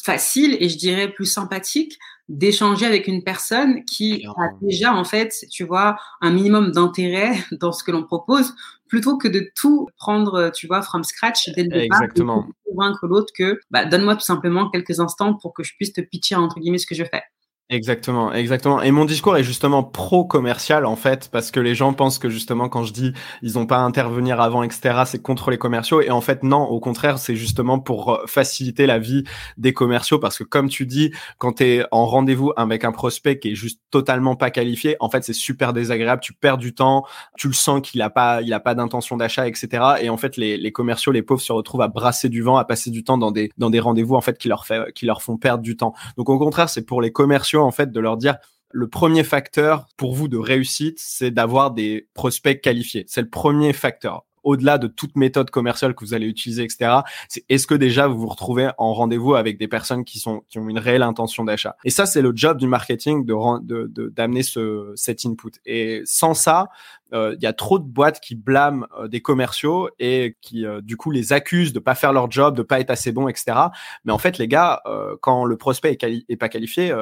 facile 0.00 0.56
et 0.60 0.68
je 0.68 0.76
dirais 0.76 1.12
plus 1.12 1.26
sympathique 1.26 1.98
d'échanger 2.28 2.86
avec 2.86 3.06
une 3.06 3.22
personne 3.22 3.84
qui 3.84 4.26
a 4.26 4.48
déjà 4.60 4.92
en 4.92 5.04
fait, 5.04 5.32
tu 5.50 5.64
vois, 5.64 5.96
un 6.20 6.32
minimum 6.32 6.72
d'intérêt 6.72 7.34
dans 7.52 7.72
ce 7.72 7.84
que 7.84 7.92
l'on 7.92 8.02
propose, 8.02 8.54
plutôt 8.88 9.16
que 9.16 9.28
de 9.28 9.50
tout 9.54 9.88
prendre, 9.96 10.50
tu 10.54 10.66
vois, 10.66 10.82
from 10.82 11.04
scratch 11.04 11.50
dès 11.54 11.64
le 11.64 11.68
départ. 11.68 12.02
Exactement. 12.02 12.46
convaincre 12.68 13.06
l'autre 13.06 13.32
que, 13.36 13.60
bah, 13.70 13.84
donne-moi 13.84 14.16
tout 14.16 14.24
simplement 14.24 14.70
quelques 14.70 15.00
instants 15.00 15.34
pour 15.34 15.54
que 15.54 15.62
je 15.62 15.74
puisse 15.76 15.92
te 15.92 16.00
pitcher 16.00 16.34
entre 16.34 16.58
guillemets 16.58 16.78
ce 16.78 16.86
que 16.86 16.94
je 16.94 17.04
fais. 17.04 17.22
Exactement, 17.68 18.32
exactement. 18.32 18.80
Et 18.80 18.92
mon 18.92 19.04
discours 19.04 19.36
est 19.36 19.42
justement 19.42 19.82
pro-commercial 19.82 20.86
en 20.86 20.94
fait, 20.94 21.28
parce 21.32 21.50
que 21.50 21.58
les 21.58 21.74
gens 21.74 21.92
pensent 21.94 22.20
que 22.20 22.28
justement 22.28 22.68
quand 22.68 22.84
je 22.84 22.92
dis 22.92 23.12
ils 23.42 23.54
n'ont 23.54 23.66
pas 23.66 23.78
à 23.78 23.80
intervenir 23.80 24.40
avant, 24.40 24.62
etc., 24.62 25.02
c'est 25.04 25.20
contre 25.20 25.50
les 25.50 25.58
commerciaux. 25.58 26.00
Et 26.00 26.10
en 26.10 26.20
fait 26.20 26.44
non, 26.44 26.62
au 26.62 26.78
contraire, 26.78 27.18
c'est 27.18 27.34
justement 27.34 27.80
pour 27.80 28.14
euh, 28.14 28.24
faciliter 28.28 28.86
la 28.86 29.00
vie 29.00 29.24
des 29.56 29.72
commerciaux, 29.72 30.20
parce 30.20 30.38
que 30.38 30.44
comme 30.44 30.68
tu 30.68 30.86
dis, 30.86 31.10
quand 31.38 31.54
tu 31.54 31.64
es 31.64 31.84
en 31.90 32.06
rendez-vous 32.06 32.52
avec 32.56 32.84
un 32.84 32.92
prospect 32.92 33.40
qui 33.40 33.50
est 33.50 33.54
juste 33.56 33.80
totalement 33.90 34.36
pas 34.36 34.50
qualifié, 34.52 34.94
en 35.00 35.10
fait 35.10 35.24
c'est 35.24 35.32
super 35.32 35.72
désagréable. 35.72 36.22
Tu 36.22 36.34
perds 36.34 36.58
du 36.58 36.72
temps, 36.72 37.02
tu 37.36 37.48
le 37.48 37.52
sens 37.52 37.80
qu'il 37.82 38.00
a 38.00 38.10
pas, 38.10 38.42
il 38.42 38.52
a 38.54 38.60
pas 38.60 38.76
d'intention 38.76 39.16
d'achat, 39.16 39.48
etc. 39.48 39.82
Et 40.02 40.08
en 40.08 40.16
fait 40.16 40.36
les, 40.36 40.56
les 40.56 40.70
commerciaux, 40.70 41.10
les 41.10 41.22
pauvres 41.22 41.40
se 41.42 41.52
retrouvent 41.52 41.82
à 41.82 41.88
brasser 41.88 42.28
du 42.28 42.42
vent, 42.42 42.58
à 42.58 42.64
passer 42.64 42.90
du 42.90 43.02
temps 43.02 43.18
dans 43.18 43.32
des 43.32 43.50
dans 43.58 43.70
des 43.70 43.80
rendez-vous 43.80 44.14
en 44.14 44.20
fait 44.20 44.38
qui 44.38 44.46
leur 44.46 44.66
fait, 44.66 44.92
qui 44.94 45.04
leur 45.04 45.20
font 45.20 45.36
perdre 45.36 45.64
du 45.64 45.76
temps. 45.76 45.94
Donc 46.16 46.28
au 46.28 46.38
contraire, 46.38 46.68
c'est 46.68 46.86
pour 46.86 47.02
les 47.02 47.10
commerciaux 47.10 47.55
en 47.62 47.70
fait 47.70 47.92
de 47.92 48.00
leur 48.00 48.16
dire 48.16 48.36
le 48.70 48.88
premier 48.88 49.24
facteur 49.24 49.86
pour 49.96 50.14
vous 50.14 50.28
de 50.28 50.36
réussite, 50.36 50.98
c'est 50.98 51.30
d'avoir 51.30 51.70
des 51.70 52.08
prospects 52.14 52.60
qualifiés. 52.60 53.04
C'est 53.08 53.22
le 53.22 53.30
premier 53.30 53.72
facteur 53.72 54.26
au-delà 54.46 54.78
de 54.78 54.86
toute 54.86 55.16
méthode 55.16 55.50
commerciale 55.50 55.94
que 55.94 56.04
vous 56.04 56.14
allez 56.14 56.26
utiliser, 56.26 56.62
etc. 56.62 57.00
C'est 57.28 57.44
est-ce 57.48 57.66
que 57.66 57.74
déjà 57.74 58.06
vous 58.06 58.18
vous 58.20 58.28
retrouvez 58.28 58.70
en 58.78 58.94
rendez-vous 58.94 59.34
avec 59.34 59.58
des 59.58 59.66
personnes 59.66 60.04
qui 60.04 60.20
sont 60.20 60.44
qui 60.48 60.60
ont 60.60 60.68
une 60.68 60.78
réelle 60.78 61.02
intention 61.02 61.44
d'achat? 61.44 61.76
Et 61.84 61.90
ça, 61.90 62.06
c'est 62.06 62.22
le 62.22 62.32
job 62.34 62.56
du 62.56 62.68
marketing 62.68 63.26
de 63.26 64.10
d'amener 64.10 64.44
ce 64.44 64.92
cet 64.94 65.26
input. 65.26 65.50
Et 65.66 66.02
sans 66.04 66.34
ça, 66.34 66.68
il 67.12 67.38
y 67.40 67.46
a 67.46 67.52
trop 67.52 67.78
de 67.78 67.84
boîtes 67.84 68.20
qui 68.20 68.34
blâment 68.34 68.86
euh, 68.98 69.08
des 69.08 69.20
commerciaux 69.20 69.88
et 69.98 70.36
qui 70.40 70.66
euh, 70.66 70.80
du 70.80 70.96
coup 70.96 71.10
les 71.10 71.32
accusent 71.32 71.72
de 71.72 71.78
pas 71.78 71.94
faire 71.94 72.12
leur 72.12 72.30
job, 72.30 72.56
de 72.56 72.62
pas 72.62 72.80
être 72.80 72.90
assez 72.90 73.12
bon, 73.12 73.28
etc. 73.28 73.56
Mais 74.04 74.12
en 74.12 74.18
fait, 74.18 74.38
les 74.38 74.48
gars, 74.48 74.82
quand 75.20 75.44
le 75.44 75.56
prospect 75.56 75.96
est, 76.00 76.24
est 76.28 76.36
pas 76.36 76.48
qualifié, 76.48 76.94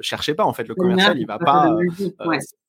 cherchez 0.00 0.34
pas. 0.34 0.44
En 0.44 0.52
fait, 0.52 0.66
le 0.68 0.74
commercial, 0.74 1.18
il 1.18 1.26
va 1.26 1.38
pas, 1.38 1.76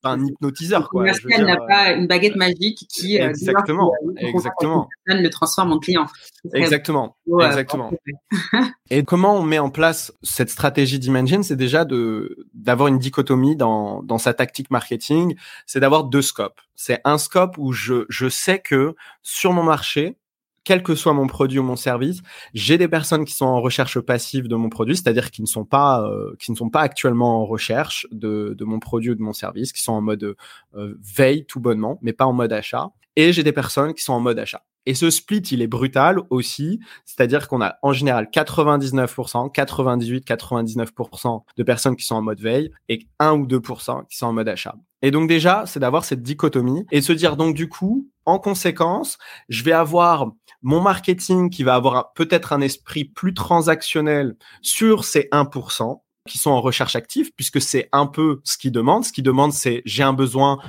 pas 0.01 0.11
un 0.11 0.25
hypnotiseur. 0.25 0.81
Le 0.81 0.87
commercial 0.87 1.45
n'a 1.45 1.57
pas 1.57 1.91
une 1.91 2.07
baguette 2.07 2.35
magique 2.35 2.85
qui 2.89 3.17
exactement, 3.17 3.91
exactement, 4.17 4.87
le 5.05 5.29
transforme 5.29 5.73
en 5.73 5.79
client. 5.79 6.07
Exactement, 6.53 7.17
exactement. 7.41 7.91
et 8.89 9.03
comment 9.03 9.35
on 9.35 9.43
met 9.43 9.59
en 9.59 9.69
place 9.69 10.13
cette 10.23 10.49
stratégie 10.49 10.99
d'Imagine, 10.99 11.43
c'est 11.43 11.55
déjà 11.55 11.85
de 11.85 12.47
d'avoir 12.53 12.87
une 12.87 12.99
dichotomie 12.99 13.55
dans 13.55 14.03
dans 14.03 14.17
sa 14.17 14.33
tactique 14.33 14.71
marketing, 14.71 15.35
c'est 15.65 15.79
d'avoir 15.79 16.05
deux 16.05 16.21
scopes 16.21 16.61
c'est 16.81 17.01
un 17.03 17.17
scope 17.17 17.57
où 17.57 17.73
je, 17.73 18.05
je 18.07 18.29
sais 18.29 18.59
que 18.59 18.95
sur 19.21 19.51
mon 19.51 19.63
marché, 19.63 20.15
quel 20.63 20.81
que 20.81 20.95
soit 20.95 21.11
mon 21.11 21.27
produit 21.27 21.59
ou 21.59 21.63
mon 21.63 21.75
service, 21.75 22.21
j'ai 22.53 22.77
des 22.77 22.87
personnes 22.87 23.25
qui 23.25 23.33
sont 23.33 23.47
en 23.47 23.59
recherche 23.59 23.99
passive 23.99 24.47
de 24.47 24.55
mon 24.55 24.69
produit, 24.69 24.95
c'est-à-dire 24.95 25.29
qui 25.29 25.41
ne 25.41 25.47
sont 25.47 25.65
pas 25.65 26.07
euh, 26.07 26.33
qui 26.39 26.51
ne 26.51 26.55
sont 26.55 26.69
pas 26.69 26.79
actuellement 26.79 27.41
en 27.41 27.45
recherche 27.45 28.07
de, 28.11 28.55
de 28.57 28.63
mon 28.63 28.79
produit 28.79 29.11
ou 29.11 29.15
de 29.15 29.21
mon 29.21 29.33
service, 29.33 29.73
qui 29.73 29.83
sont 29.83 29.91
en 29.91 29.99
mode 29.99 30.35
euh, 30.75 30.97
veille 31.01 31.45
tout 31.45 31.59
bonnement, 31.59 31.99
mais 32.01 32.13
pas 32.13 32.25
en 32.25 32.31
mode 32.31 32.53
achat. 32.53 32.91
Et 33.17 33.33
j'ai 33.33 33.43
des 33.43 33.51
personnes 33.51 33.93
qui 33.93 34.01
sont 34.01 34.13
en 34.13 34.21
mode 34.21 34.39
achat. 34.39 34.63
Et 34.85 34.93
ce 34.93 35.09
split, 35.09 35.39
il 35.51 35.61
est 35.61 35.67
brutal 35.67 36.19
aussi, 36.29 36.79
c'est-à-dire 37.05 37.47
qu'on 37.47 37.61
a 37.61 37.75
en 37.83 37.93
général 37.93 38.29
99%, 38.33 39.51
98, 39.51 40.27
99% 40.27 41.43
de 41.57 41.63
personnes 41.63 41.95
qui 41.95 42.05
sont 42.05 42.15
en 42.15 42.21
mode 42.21 42.41
veille 42.41 42.71
et 42.87 43.07
1 43.19 43.33
ou 43.33 43.45
2% 43.45 44.07
qui 44.07 44.17
sont 44.17 44.27
en 44.27 44.33
mode 44.33 44.49
achat. 44.49 44.75
Et 45.01 45.11
donc 45.11 45.29
déjà, 45.29 45.63
c'est 45.65 45.79
d'avoir 45.79 46.05
cette 46.05 46.23
dichotomie 46.23 46.85
et 46.91 47.01
se 47.01 47.13
dire 47.13 47.37
donc 47.37 47.55
du 47.55 47.69
coup, 47.69 48.09
en 48.25 48.39
conséquence, 48.39 49.17
je 49.47 49.63
vais 49.63 49.71
avoir 49.71 50.31
mon 50.61 50.81
marketing 50.81 51.49
qui 51.49 51.63
va 51.63 51.75
avoir 51.75 52.13
peut-être 52.13 52.53
un 52.53 52.61
esprit 52.61 53.05
plus 53.05 53.33
transactionnel 53.33 54.35
sur 54.61 55.05
ces 55.05 55.29
1% 55.31 56.01
qui 56.27 56.37
sont 56.37 56.51
en 56.51 56.61
recherche 56.61 56.95
active, 56.95 57.31
puisque 57.35 57.59
c'est 57.59 57.89
un 57.91 58.05
peu 58.05 58.41
ce 58.43 58.57
qu'ils 58.57 58.71
demandent. 58.71 59.03
Ce 59.03 59.11
qu'ils 59.11 59.23
demandent, 59.23 59.53
c'est 59.53 59.81
j'ai 59.85 60.03
un 60.03 60.13
besoin, 60.13 60.59